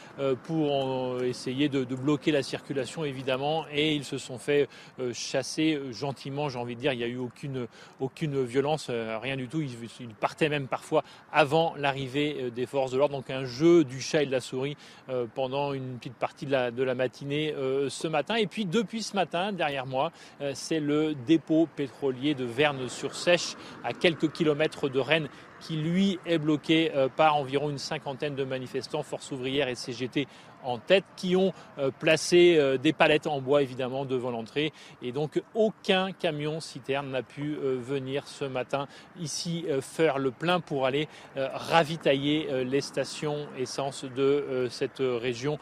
[0.43, 4.67] pour essayer de, bloquer la circulation, évidemment, et ils se sont fait
[5.13, 6.93] chasser gentiment, j'ai envie de dire.
[6.93, 7.67] Il n'y a eu aucune,
[7.99, 9.61] aucune violence, rien du tout.
[9.61, 13.15] ils partaient même parfois avant l'arrivée euh, des forces de l'ordre.
[13.15, 14.77] Donc un jeu du chat et de la souris
[15.09, 18.35] euh, pendant une petite partie de la, matinée euh, ce matin.
[18.35, 20.11] Et puis depuis ce matin, derrière moi,
[20.53, 25.27] c'est le dépôt pétrolier de Verne-sur-Sèche, à quelques kilomètres de Rennes
[25.59, 30.27] qui lui est bloqué par environ une cinquantaine de manifestants, forces ouvrières et CGT
[30.63, 31.51] en tête, qui ont
[31.99, 34.73] placé des palettes en bois évidemment devant l'entrée.
[35.01, 38.87] Et donc aucun camion citerne n'a pu venir ce matin
[39.19, 45.57] ici faire le plein pour aller ravitailler les stations essence de cette région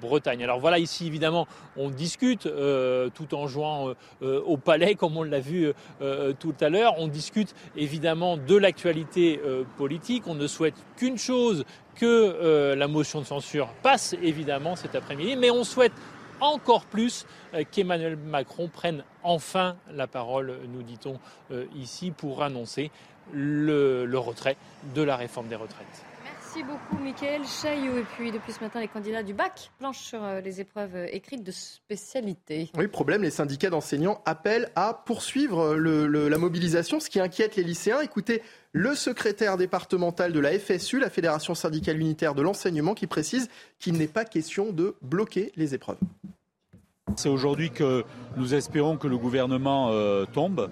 [0.00, 0.42] Bretagne.
[0.42, 2.48] Alors voilà, ici évidemment on discute
[3.14, 5.72] tout en jouant au palais comme on l'a vu
[6.38, 6.94] tout à l'heure.
[6.98, 9.40] On discute évidemment de l'actualité
[9.76, 10.24] politique.
[10.26, 11.64] On ne souhaite qu'une chose,
[11.98, 15.92] que euh, la motion de censure passe évidemment cet après-midi, mais on souhaite
[16.40, 21.18] encore plus euh, qu'Emmanuel Macron prenne enfin la parole, nous dit-on
[21.50, 22.90] euh, ici, pour annoncer
[23.34, 24.56] le retrait
[24.94, 26.04] de la réforme des retraites.
[26.24, 27.98] Merci beaucoup, Mickaël Chaillot.
[27.98, 31.50] Et puis, depuis ce matin, les candidats du bac planchent sur les épreuves écrites de
[31.50, 32.70] spécialité.
[32.74, 38.00] Oui, problème, les syndicats d'enseignants appellent à poursuivre la mobilisation, ce qui inquiète les lycéens.
[38.00, 38.42] Écoutez
[38.72, 43.48] le secrétaire départemental de la FSU, la Fédération syndicale unitaire de l'enseignement, qui précise
[43.78, 45.98] qu'il n'est pas question de bloquer les épreuves.
[47.16, 48.04] C'est aujourd'hui que
[48.36, 50.68] nous espérons que le gouvernement euh, tombe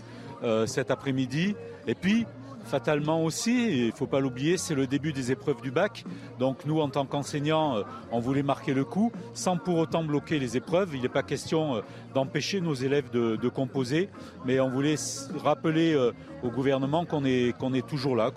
[0.67, 1.57] cet après-midi.
[1.89, 2.25] Et puis,
[2.67, 6.05] fatalement aussi, il ne faut pas l'oublier, c'est le début des épreuves du bac.
[6.39, 10.39] Donc nous, en tant qu'enseignants, euh, on voulait marquer le coup sans pour autant bloquer
[10.39, 10.91] les épreuves.
[10.95, 11.81] Il n'est pas question euh,
[12.15, 14.11] d'empêcher nos élèves de, composer,
[14.45, 14.97] mais on voulait
[15.43, 16.13] rappeler euh,
[16.43, 18.31] au gouvernement qu'on est, toujours là.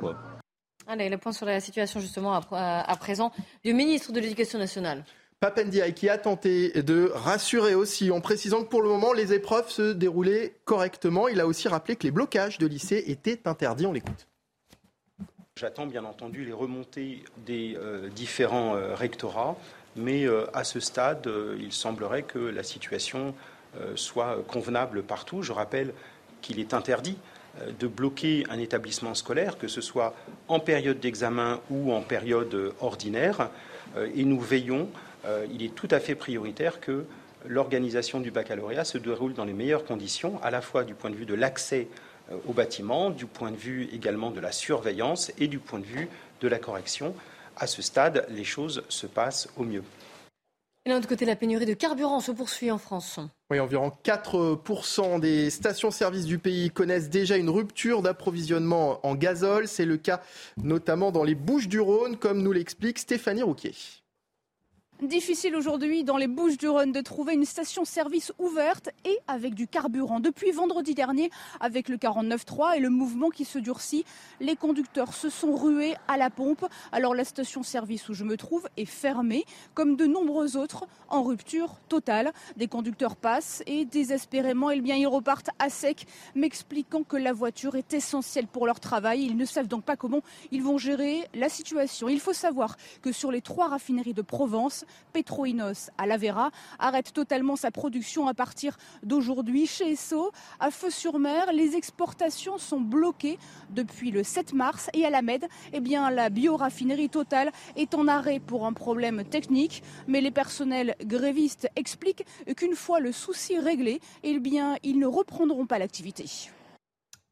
[0.87, 3.31] Allez, le point sur la situation justement à, présent
[3.63, 5.03] du ministre de l'Éducation nationale.
[5.39, 9.69] Papendiaï qui a tenté de rassurer aussi en précisant que pour le moment les épreuves
[9.69, 11.29] se déroulaient correctement.
[11.29, 13.85] Il a aussi rappelé que les blocages de lycées étaient interdits.
[13.85, 14.27] On l'écoute.
[15.55, 19.55] J'attends bien entendu les remontées des euh, différents euh, rectorats,
[19.95, 23.33] mais euh, à ce stade, il semblerait que la situation
[23.95, 25.43] soit convenable partout.
[25.43, 25.93] Je rappelle
[26.41, 27.17] qu'il est interdit
[27.77, 30.15] de bloquer un établissement scolaire, que ce soit
[30.47, 33.51] en période d'examen ou en période ordinaire,
[34.15, 34.89] et nous veillons
[35.51, 37.05] il est tout à fait prioritaire que
[37.45, 41.15] l'organisation du baccalauréat se déroule dans les meilleures conditions, à la fois du point de
[41.15, 41.87] vue de l'accès
[42.31, 45.85] euh, au bâtiment, du point de vue également de la surveillance et du point de
[45.85, 46.09] vue
[46.41, 47.15] de la correction.
[47.57, 49.83] À ce stade, les choses se passent au mieux.
[50.85, 53.19] Et d'un autre côté, la pénurie de carburant se poursuit en France.
[53.51, 59.67] Oui, environ 4% des stations-service du pays connaissent déjà une rupture d'approvisionnement en gazole.
[59.67, 60.21] C'est le cas
[60.63, 63.75] notamment dans les Bouches-du-Rhône, comme nous l'explique Stéphanie Rouquier.
[65.01, 69.65] Difficile aujourd'hui dans les Bouches du Rhône de trouver une station-service ouverte et avec du
[69.65, 70.19] carburant.
[70.19, 71.31] Depuis vendredi dernier,
[71.61, 74.03] avec le 49.3 et le mouvement qui se durcit,
[74.41, 76.65] les conducteurs se sont rués à la pompe.
[76.91, 81.77] Alors la station-service où je me trouve est fermée, comme de nombreux autres, en rupture
[81.87, 82.33] totale.
[82.57, 87.75] Des conducteurs passent et désespérément, eh bien, ils repartent à sec, m'expliquant que la voiture
[87.75, 89.23] est essentielle pour leur travail.
[89.23, 92.09] Ils ne savent donc pas comment ils vont gérer la situation.
[92.09, 97.55] Il faut savoir que sur les trois raffineries de Provence, Petroinos à Lavera arrête totalement
[97.55, 99.65] sa production à partir d'aujourd'hui.
[99.65, 103.37] Chez Esso, à Feu-sur-Mer, les exportations sont bloquées
[103.69, 108.07] depuis le 7 mars et à la Med, eh bien, la bioraffinerie totale est en
[108.07, 109.83] arrêt pour un problème technique.
[110.07, 112.25] Mais les personnels grévistes expliquent
[112.55, 114.39] qu'une fois le souci réglé, eh
[114.83, 116.25] ils ne reprendront pas l'activité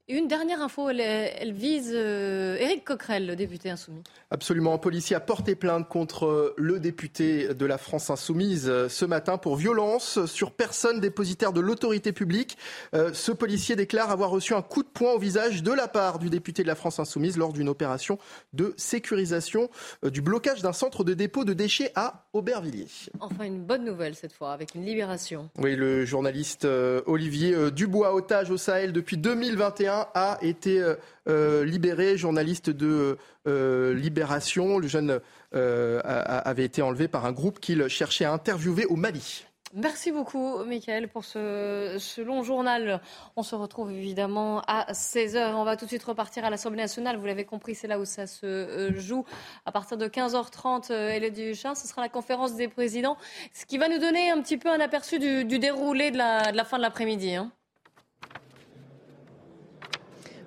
[0.09, 4.03] une dernière info, elle, vise euh, Éric Coquerel, le député insoumis.
[4.31, 4.73] Absolument.
[4.73, 9.03] Un policier a porté plainte contre euh, le député de la France insoumise euh, ce
[9.03, 12.57] matin pour violence sur personne dépositaire de l'autorité publique.
[12.93, 16.29] ce policier déclare avoir reçu un coup de poing au visage de la part du
[16.29, 18.17] député de la France insoumise lors d'une opération
[18.53, 19.69] de sécurisation
[20.03, 22.87] du blocage d'un centre de dépôt de déchets à Aubervilliers.
[23.19, 25.49] Enfin, une bonne nouvelle cette fois, avec une libération.
[25.57, 26.65] Oui, le journaliste
[27.05, 30.95] Olivier Dubois, otage au Sahel depuis 2021 a été euh,
[31.27, 33.17] euh, libéré, journaliste de
[33.47, 34.79] euh, Libération.
[34.79, 35.19] Le jeune
[35.53, 39.45] avait été enlevé par un groupe qu'il cherchait à interviewer au Mali.
[39.73, 43.01] Merci beaucoup, Michael, pour ce, long journal.
[43.35, 45.55] On se retrouve évidemment à 16h.
[45.55, 47.17] On va tout de suite repartir à l'Assemblée nationale.
[47.17, 49.25] Vous l'avez compris, c'est là où ça se joue.
[49.65, 53.17] À partir de 15h30, Elodie Huchin, ce sera la conférence des présidents,
[53.53, 56.77] ce qui va nous donner un petit peu un aperçu du, déroulé de la, fin
[56.77, 57.35] de l'après-midi.
[57.35, 57.51] Hein.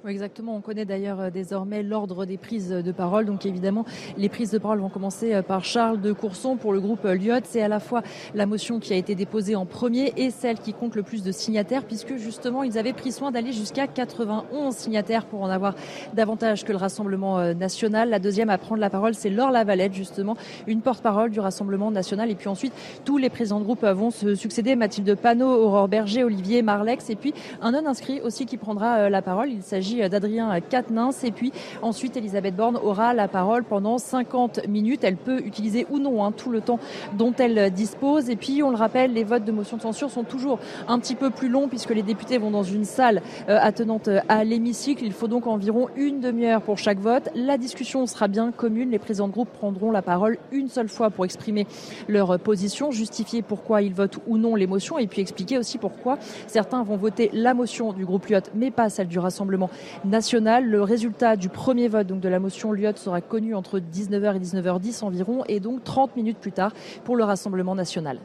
[0.03, 0.57] Oui, exactement.
[0.57, 3.26] On connaît d'ailleurs euh, désormais l'ordre des prises de parole.
[3.26, 3.84] Donc évidemment,
[4.16, 7.40] les prises de parole vont commencer euh, par Charles de Courson pour le groupe Lyot.
[7.44, 8.03] C'est à la fois
[8.34, 11.32] la motion qui a été déposée en premier et celle qui compte le plus de
[11.32, 15.74] signataires, puisque justement, ils avaient pris soin d'aller jusqu'à 91 signataires pour en avoir
[16.14, 18.09] davantage que le Rassemblement euh, national.
[18.09, 20.34] La deuxième à prendre la parole, c'est Laure Lavalette, justement,
[20.66, 22.30] une porte-parole du Rassemblement national.
[22.30, 22.72] Et puis ensuite,
[23.05, 24.76] tous les présidents de groupe vont se succéder.
[24.76, 29.20] Mathilde Panot, Aurore Berger, Olivier Marlex, et puis un non inscrit aussi qui prendra la
[29.20, 29.51] parole.
[29.51, 31.24] Il s'agit s'agit d'Adrien Quatennens.
[31.24, 35.05] Et puis ensuite, Elisabeth Borne aura la parole pendant 50 minutes.
[35.05, 36.78] Elle peut utiliser ou non hein, tout le temps
[37.16, 38.30] dont elle dispose.
[38.30, 41.14] Et puis, on le rappelle, les votes de motion de censure sont toujours un petit
[41.14, 45.05] peu plus longs puisque les députés vont dans une salle euh, attenante à l'hémicycle.
[45.05, 47.28] Il faut donc environ une demi-heure pour chaque vote.
[47.34, 48.91] La discussion sera bien commune.
[48.91, 51.66] Les présidents de groupe prendront la parole une seule fois pour exprimer
[52.09, 56.18] leur position, justifier pourquoi ils votent ou non les motions et puis expliquer aussi pourquoi
[56.47, 59.70] certains vont voter la motion du groupe Lyot mais pas celle du Rassemblement
[60.05, 60.64] national.
[60.64, 64.41] Le résultat du premier vote donc de la motion Lyot sera connu entre 19h et
[64.41, 66.72] 19h10 environ et donc 30 minutes plus tard
[67.05, 68.18] pour le Rassemblement national.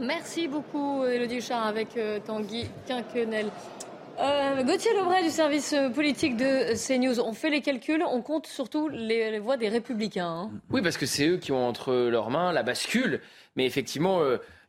[0.00, 3.46] Merci beaucoup, Elodie Char, avec euh, Tanguy Quinquenel.
[4.20, 7.20] Euh, Gauthier Lebray du service euh, politique de CNews.
[7.20, 10.26] On fait les calculs, on compte surtout les, voix des républicains.
[10.26, 10.50] Hein.
[10.70, 13.20] Oui, parce que c'est eux qui ont entre leurs mains la bascule.
[13.56, 14.20] Mais effectivement,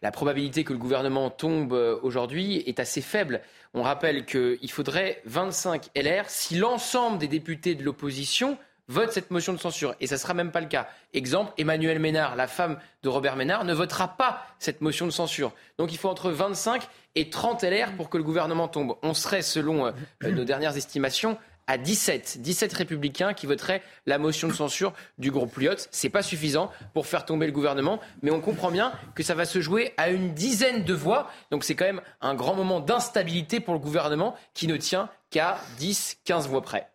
[0.03, 1.73] la probabilité que le gouvernement tombe
[2.03, 3.41] aujourd'hui est assez faible.
[3.77, 8.57] On rappelle qu'il faudrait 25 LR si l'ensemble des députés de l'opposition
[8.87, 9.95] vote cette motion de censure.
[9.99, 10.87] Et ça ne sera même pas le cas.
[11.13, 15.51] Exemple, Emmanuel Ménard, la femme de Robert Ménard, ne votera pas cette motion de censure.
[15.77, 18.95] Donc il faut entre 25 et 30 LR pour que le gouvernement tombe.
[19.03, 19.91] On serait, selon euh,
[20.23, 21.37] nos dernières estimations,
[21.67, 25.87] à 17, 17 républicains qui voteraient la motion de censure du groupe Lyot.
[25.91, 29.45] C'est pas suffisant pour faire tomber le gouvernement, mais on comprend bien que ça va
[29.45, 31.29] se jouer à une dizaine de voix.
[31.51, 35.59] Donc c'est quand même un grand moment d'instabilité pour le gouvernement qui ne tient qu'à
[35.77, 36.89] 10, 15 voix près.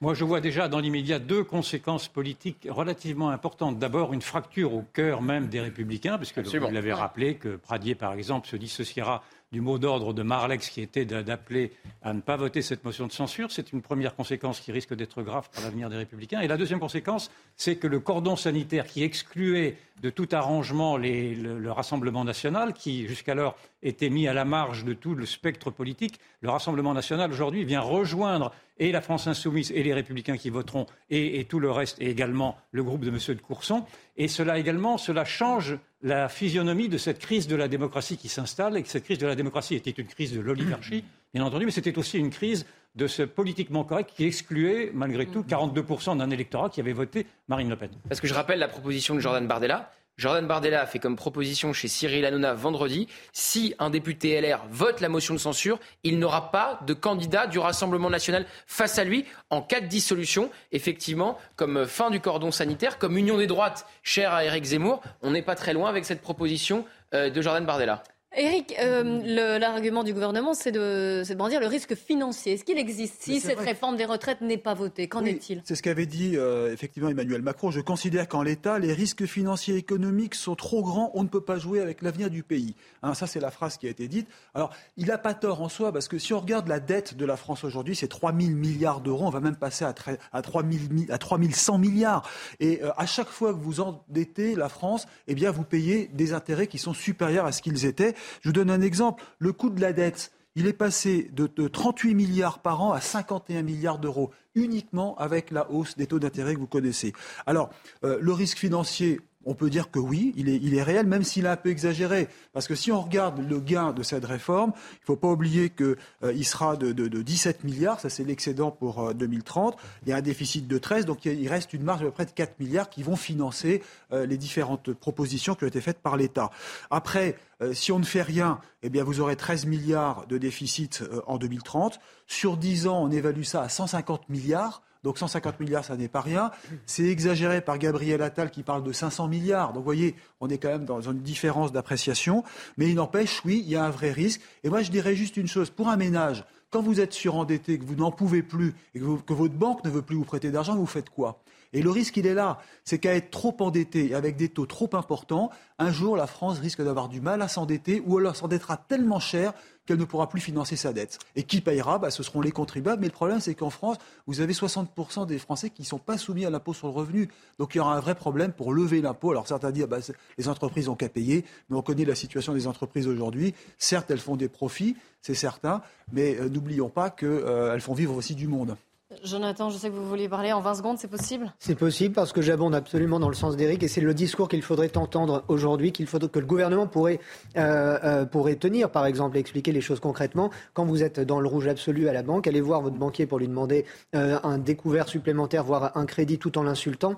[0.00, 3.78] Moi, je vois déjà dans l'immédiat deux conséquences politiques relativement importantes.
[3.78, 8.12] D'abord, une fracture au cœur même des Républicains, puisque vous l'avez rappelé que Pradier, par
[8.12, 11.72] exemple, se dissociera du mot d'ordre de Marlex qui était d'appeler
[12.02, 13.50] à ne pas voter cette motion de censure.
[13.50, 16.40] C'est une première conséquence qui risque d'être grave pour l'avenir des Républicains.
[16.40, 21.70] Et la deuxième conséquence, c'est que le cordon sanitaire qui excluait de tout arrangement le,
[21.70, 26.50] Rassemblement national, qui jusqu'alors était mis à la marge de tout le spectre politique, le
[26.50, 31.44] Rassemblement national aujourd'hui vient rejoindre et la France insoumise et les Républicains qui voteront et,
[31.48, 33.18] tout le reste, et également le groupe de M.
[33.28, 33.84] de Courson.
[34.16, 38.76] Et cela également, cela change la physionomie de cette crise de la démocratie qui s'installe,
[38.76, 41.04] et que cette crise de la démocratie était une crise de l'oligarchie,
[41.34, 45.42] bien entendu, mais c'était aussi une crise de ce politiquement correct qui excluait, malgré tout,
[45.42, 47.90] 42% d'un électorat qui avait voté Marine Le Pen.
[48.08, 51.72] Parce que je rappelle la proposition de Jordan Bardella, Jordan Bardella a fait comme proposition
[51.72, 56.50] chez Cyril Hanouna vendredi, si un député LR vote la motion de censure, il n'aura
[56.50, 60.50] pas de candidat du Rassemblement national face à lui en cas de dissolution.
[60.72, 65.30] Effectivement, comme fin du cordon sanitaire, comme union des droites chère à Éric Zemmour, on
[65.30, 66.84] n'est pas très loin avec cette proposition
[67.14, 68.02] euh, de Jordan Bardella.
[68.38, 72.52] Éric, euh, l'argument du gouvernement, c'est de, de brandir le risque financier.
[72.52, 75.60] Est-ce qu'il existe si cette réforme des retraites n'est pas votée Qu'en est-il?
[75.64, 77.72] C'est ce qu'avait dit euh, effectivement Emmanuel Macron.
[77.72, 81.10] Je considère qu'en l'état, les risques financiers et économiques sont trop grands.
[81.14, 82.76] On ne peut pas jouer avec l'avenir du pays.
[83.02, 84.28] Hein, ça, c'est la phrase qui a été dite.
[84.54, 87.24] Alors, il n'a pas tort en soi, parce que si on regarde la dette de
[87.24, 89.26] la France aujourd'hui, c'est 3 000 milliards d'euros.
[89.26, 89.94] On va même passer à,
[90.32, 90.62] à, 3
[91.10, 92.28] à 3 100 milliards.
[92.60, 96.32] Et euh, à chaque fois que vous endettez la France, eh bien, vous payez des
[96.32, 98.14] intérêts qui sont supérieurs à ce qu'ils étaient.
[98.40, 99.22] Je vous donne un exemple.
[99.38, 103.62] Le coût de la dette, il est passé de, 38 milliards par an à 51
[103.62, 107.12] milliards d'euros, uniquement avec la hausse des taux d'intérêt que vous connaissez.
[107.46, 107.70] Alors,
[108.02, 111.48] euh, le risque financier, on peut dire que oui, il est, réel, même s'il est
[111.48, 112.26] un peu exagéré.
[112.52, 115.70] Parce que si on regarde le gain de cette réforme, il ne faut pas oublier
[115.70, 119.74] qu'il euh, sera de, 17 milliards, ça c'est l'excédent pour 2030.
[119.74, 122.26] Euh, il y a un déficit de 13, donc il reste une marge de près
[122.26, 123.80] de 4 milliards qui vont financer
[124.10, 126.50] les différentes propositions qui ont été faites par l'État.
[126.90, 127.36] Après,
[127.72, 131.98] si on ne fait rien, eh vous aurez 13 milliards de déficit en 2030.
[132.26, 134.82] Sur 10 ans, on évalue ça à 150 milliards.
[135.04, 136.50] Donc 150 milliards, ça n'est pas rien.
[136.86, 139.68] C'est exagéré par Gabriel Attal qui parle de 500 milliards.
[139.68, 142.42] Donc vous voyez, on est quand même dans une différence d'appréciation.
[142.76, 144.40] Mais il n'empêche, oui, il y a un vrai risque.
[144.64, 145.70] Et moi, je dirais juste une chose.
[145.70, 149.54] Pour un ménage, quand vous êtes surendetté, que vous n'en pouvez plus et que, votre
[149.54, 151.40] banque ne veut plus vous prêter d'argent, vous faites quoi?
[151.72, 152.58] Et le risque, il est là.
[152.84, 156.58] C'est qu'à être trop endetté et avec des taux trop importants, un jour, la France
[156.58, 159.52] risque d'avoir du mal à s'endetter ou alors s'endettera tellement cher
[159.84, 161.18] qu'elle ne pourra plus financer sa dette.
[161.34, 161.98] Et qui payera?
[161.98, 163.00] Bah, Ce seront les contribuables.
[163.00, 163.96] Mais le problème, c'est qu'en France,
[164.26, 167.28] vous avez 60% des Français qui ne sont pas soumis à l'impôt sur le revenu.
[167.58, 169.30] Donc il y aura un vrai problème pour lever l'impôt.
[169.30, 169.98] Alors certains disent, bah,
[170.36, 173.54] les entreprises n'ont qu'à payer, mais on connaît la situation des entreprises aujourd'hui.
[173.78, 175.82] Certes, elles font des profits, c'est certain,
[176.12, 178.76] mais euh, n'oublions pas qu'elles euh, font vivre aussi du monde.
[179.24, 181.50] Jonathan, je sais que vous vouliez parler en 20 secondes, c'est possible?
[181.58, 184.60] C'est possible parce que j'abonde absolument dans le sens d'Éric et c'est le discours qu'il
[184.60, 187.18] faudrait entendre aujourd'hui, qu'il faut que le gouvernement pourrait,
[187.56, 190.50] euh, euh, pourrait tenir, par exemple, et expliquer les choses concrètement.
[190.74, 193.38] Quand vous êtes dans le rouge absolu à la banque, allez voir votre banquier pour
[193.38, 197.16] lui demander euh, un découvert supplémentaire, voire un crédit tout en l'insultant.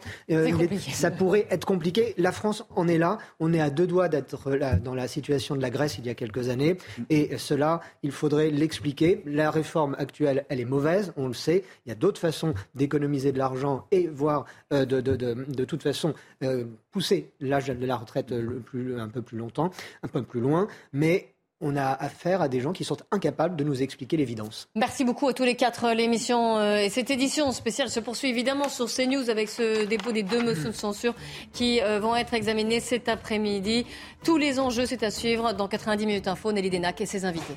[0.92, 2.14] ça pourrait être compliqué.
[2.18, 3.18] La France en est là.
[3.40, 6.14] On est à deux doigts d'être dans la situation de la Grèce il y a
[6.14, 6.78] quelques années.
[7.08, 9.22] Et cela, il faudrait l'expliquer.
[9.26, 11.64] La réforme actuelle, elle est mauvaise, on le sait.
[11.86, 16.64] Il y a d'autres façons d'économiser de l'argent et voire euh, de, toute façon euh,
[16.90, 18.34] pousser l'âge de la retraite
[18.64, 19.70] plus, un peu plus longtemps,
[20.02, 20.68] un peu plus loin.
[20.92, 24.68] Mais on a affaire à des gens qui sont incapables de nous expliquer l'évidence.
[24.74, 25.92] Merci beaucoup à tous les quatre.
[25.92, 30.22] L'émission euh, et cette édition spéciale se poursuit évidemment sur CNews avec ce dépôt des
[30.22, 31.14] deux motions de censure
[31.52, 33.84] qui vont être examinées cet après-midi.
[34.24, 36.52] Tous les enjeux, c'est à suivre dans 90 minutes info.
[36.52, 37.56] Nelly Denac et ses invités.